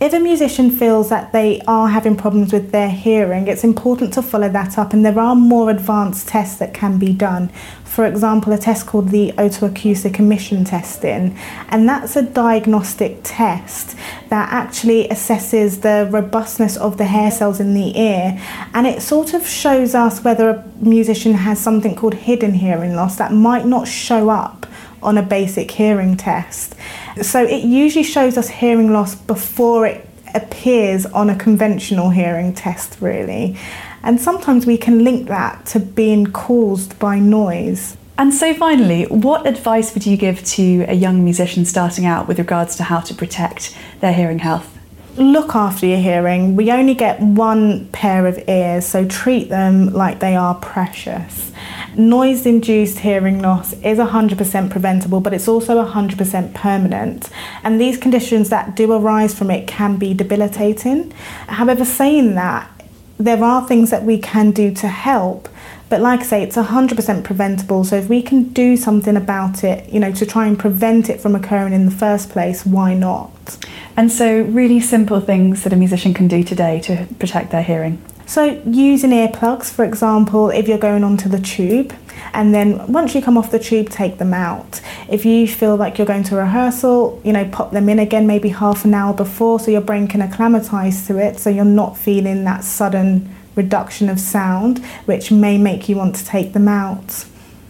If 0.00 0.12
a 0.12 0.20
musician 0.20 0.70
feels 0.70 1.08
that 1.08 1.32
they 1.32 1.60
are 1.66 1.88
having 1.88 2.16
problems 2.16 2.52
with 2.52 2.70
their 2.70 2.88
hearing, 2.88 3.48
it's 3.48 3.64
important 3.64 4.14
to 4.14 4.22
follow 4.22 4.48
that 4.48 4.78
up, 4.78 4.92
and 4.92 5.04
there 5.04 5.18
are 5.18 5.34
more 5.34 5.70
advanced 5.70 6.28
tests 6.28 6.58
that 6.58 6.72
can 6.72 6.98
be 6.98 7.12
done. 7.12 7.50
for 7.98 8.06
example, 8.06 8.52
a 8.52 8.58
test 8.58 8.86
called 8.86 9.08
the 9.08 9.32
otoacoustic 9.38 10.20
emission 10.20 10.62
testing, 10.64 11.36
and 11.68 11.88
that's 11.88 12.14
a 12.14 12.22
diagnostic 12.22 13.18
test 13.24 13.96
that 14.28 14.48
actually 14.52 15.08
assesses 15.08 15.80
the 15.80 16.08
robustness 16.12 16.76
of 16.76 16.96
the 16.96 17.06
hair 17.06 17.30
cells 17.32 17.58
in 17.58 17.74
the 17.74 17.98
ear, 17.98 18.40
and 18.72 18.86
it 18.86 19.02
sort 19.02 19.34
of 19.34 19.44
shows 19.44 19.96
us 19.96 20.22
whether 20.22 20.48
a 20.50 20.64
musician 20.80 21.34
has 21.34 21.58
something 21.58 21.96
called 21.96 22.14
hidden 22.14 22.54
hearing 22.54 22.94
loss 22.94 23.16
that 23.16 23.32
might 23.32 23.66
not 23.66 23.88
show 23.88 24.28
up 24.28 24.64
on 25.02 25.18
a 25.18 25.22
basic 25.22 25.70
hearing 25.70 26.16
test. 26.16 26.74
So 27.22 27.42
it 27.42 27.64
usually 27.64 28.04
shows 28.04 28.36
us 28.36 28.48
hearing 28.48 28.92
loss 28.92 29.14
before 29.14 29.86
it 29.86 30.08
appears 30.34 31.06
on 31.06 31.30
a 31.30 31.36
conventional 31.36 32.10
hearing 32.10 32.54
test, 32.54 32.98
really. 33.00 33.56
And 34.02 34.20
sometimes 34.20 34.66
we 34.66 34.78
can 34.78 35.04
link 35.04 35.28
that 35.28 35.66
to 35.66 35.80
being 35.80 36.26
caused 36.26 36.98
by 36.98 37.18
noise. 37.18 37.96
And 38.16 38.34
so, 38.34 38.52
finally, 38.52 39.04
what 39.04 39.46
advice 39.46 39.94
would 39.94 40.04
you 40.04 40.16
give 40.16 40.44
to 40.44 40.84
a 40.88 40.94
young 40.94 41.22
musician 41.22 41.64
starting 41.64 42.04
out 42.04 42.26
with 42.26 42.38
regards 42.38 42.74
to 42.76 42.82
how 42.82 43.00
to 43.00 43.14
protect 43.14 43.76
their 44.00 44.12
hearing 44.12 44.40
health? 44.40 44.76
Look 45.16 45.54
after 45.54 45.86
your 45.86 45.98
hearing. 45.98 46.56
We 46.56 46.70
only 46.72 46.94
get 46.94 47.20
one 47.20 47.88
pair 47.88 48.26
of 48.26 48.48
ears, 48.48 48.86
so 48.86 49.06
treat 49.06 49.50
them 49.50 49.92
like 49.92 50.18
they 50.18 50.34
are 50.34 50.54
precious. 50.56 51.52
Noise 51.98 52.46
induced 52.46 53.00
hearing 53.00 53.42
loss 53.42 53.72
is 53.72 53.98
100% 53.98 54.70
preventable, 54.70 55.20
but 55.20 55.34
it's 55.34 55.48
also 55.48 55.84
100% 55.84 56.54
permanent. 56.54 57.28
And 57.64 57.80
these 57.80 57.98
conditions 57.98 58.50
that 58.50 58.76
do 58.76 58.92
arise 58.92 59.36
from 59.36 59.50
it 59.50 59.66
can 59.66 59.96
be 59.96 60.14
debilitating. 60.14 61.10
However, 61.48 61.84
saying 61.84 62.36
that, 62.36 62.70
there 63.18 63.42
are 63.42 63.66
things 63.66 63.90
that 63.90 64.04
we 64.04 64.16
can 64.16 64.52
do 64.52 64.72
to 64.74 64.86
help. 64.86 65.48
But 65.88 66.00
like 66.00 66.20
I 66.20 66.22
say, 66.22 66.42
it's 66.44 66.54
100% 66.54 67.24
preventable. 67.24 67.82
So 67.82 67.96
if 67.96 68.08
we 68.08 68.22
can 68.22 68.44
do 68.50 68.76
something 68.76 69.16
about 69.16 69.64
it, 69.64 69.92
you 69.92 69.98
know, 69.98 70.12
to 70.12 70.24
try 70.24 70.46
and 70.46 70.56
prevent 70.56 71.10
it 71.10 71.20
from 71.20 71.34
occurring 71.34 71.72
in 71.72 71.84
the 71.84 71.90
first 71.90 72.30
place, 72.30 72.64
why 72.64 72.94
not? 72.94 73.58
And 73.96 74.12
so, 74.12 74.42
really 74.42 74.78
simple 74.78 75.20
things 75.20 75.64
that 75.64 75.72
a 75.72 75.76
musician 75.76 76.14
can 76.14 76.28
do 76.28 76.44
today 76.44 76.78
to 76.82 77.08
protect 77.18 77.50
their 77.50 77.64
hearing. 77.64 78.00
So, 78.28 78.60
using 78.66 79.10
earplugs, 79.10 79.70
for 79.70 79.86
example, 79.86 80.50
if 80.50 80.68
you're 80.68 80.76
going 80.76 81.02
onto 81.02 81.30
the 81.30 81.40
tube, 81.40 81.94
and 82.34 82.54
then 82.54 82.92
once 82.92 83.14
you 83.14 83.22
come 83.22 83.38
off 83.38 83.50
the 83.50 83.58
tube, 83.58 83.88
take 83.88 84.18
them 84.18 84.34
out. 84.34 84.82
If 85.08 85.24
you 85.24 85.48
feel 85.48 85.76
like 85.76 85.96
you're 85.96 86.06
going 86.06 86.24
to 86.24 86.36
rehearsal, 86.36 87.22
you 87.24 87.32
know, 87.32 87.48
pop 87.48 87.70
them 87.70 87.88
in 87.88 87.98
again 87.98 88.26
maybe 88.26 88.50
half 88.50 88.84
an 88.84 88.92
hour 88.92 89.14
before 89.14 89.58
so 89.58 89.70
your 89.70 89.80
brain 89.80 90.08
can 90.08 90.20
acclimatise 90.20 91.06
to 91.06 91.16
it 91.16 91.38
so 91.38 91.48
you're 91.48 91.64
not 91.64 91.96
feeling 91.96 92.44
that 92.44 92.64
sudden 92.64 93.34
reduction 93.54 94.10
of 94.10 94.20
sound, 94.20 94.84
which 95.06 95.32
may 95.32 95.56
make 95.56 95.88
you 95.88 95.96
want 95.96 96.14
to 96.16 96.24
take 96.26 96.52
them 96.52 96.68
out. 96.68 97.24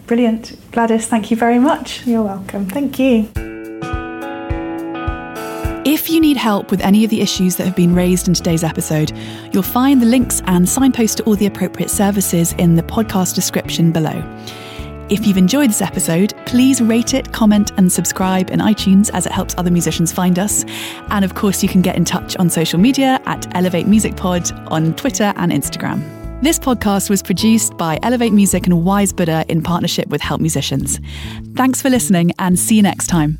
Brilliant. 0.08 0.58
Gladys, 0.72 1.06
thank 1.06 1.30
you 1.30 1.36
very 1.36 1.60
much. 1.60 2.04
You're 2.04 2.24
welcome. 2.24 2.66
Thank 2.66 2.98
you. 2.98 3.57
If 5.90 6.10
you 6.10 6.20
need 6.20 6.36
help 6.36 6.70
with 6.70 6.82
any 6.82 7.02
of 7.02 7.08
the 7.08 7.22
issues 7.22 7.56
that 7.56 7.64
have 7.64 7.74
been 7.74 7.94
raised 7.94 8.28
in 8.28 8.34
today's 8.34 8.62
episode, 8.62 9.10
you'll 9.54 9.62
find 9.62 10.02
the 10.02 10.06
links 10.06 10.42
and 10.44 10.68
signpost 10.68 11.16
to 11.16 11.22
all 11.22 11.34
the 11.34 11.46
appropriate 11.46 11.88
services 11.88 12.52
in 12.58 12.74
the 12.74 12.82
podcast 12.82 13.34
description 13.34 13.90
below. 13.90 14.22
If 15.08 15.26
you've 15.26 15.38
enjoyed 15.38 15.70
this 15.70 15.80
episode, 15.80 16.34
please 16.44 16.82
rate 16.82 17.14
it, 17.14 17.32
comment, 17.32 17.70
and 17.78 17.90
subscribe 17.90 18.50
in 18.50 18.60
iTunes 18.60 19.08
as 19.14 19.24
it 19.24 19.32
helps 19.32 19.54
other 19.56 19.70
musicians 19.70 20.12
find 20.12 20.38
us. 20.38 20.62
And 21.08 21.24
of 21.24 21.34
course, 21.34 21.62
you 21.62 21.70
can 21.70 21.80
get 21.80 21.96
in 21.96 22.04
touch 22.04 22.36
on 22.36 22.50
social 22.50 22.78
media 22.78 23.18
at 23.24 23.46
Elevate 23.56 23.86
Music 23.86 24.14
Pod 24.14 24.52
on 24.70 24.92
Twitter 24.94 25.32
and 25.36 25.50
Instagram. 25.50 26.02
This 26.42 26.58
podcast 26.58 27.08
was 27.08 27.22
produced 27.22 27.78
by 27.78 27.98
Elevate 28.02 28.34
Music 28.34 28.66
and 28.66 28.84
Wise 28.84 29.14
Buddah 29.14 29.46
in 29.48 29.62
partnership 29.62 30.08
with 30.08 30.20
Help 30.20 30.42
Musicians. 30.42 31.00
Thanks 31.54 31.80
for 31.80 31.88
listening 31.88 32.32
and 32.38 32.58
see 32.58 32.76
you 32.76 32.82
next 32.82 33.06
time. 33.06 33.38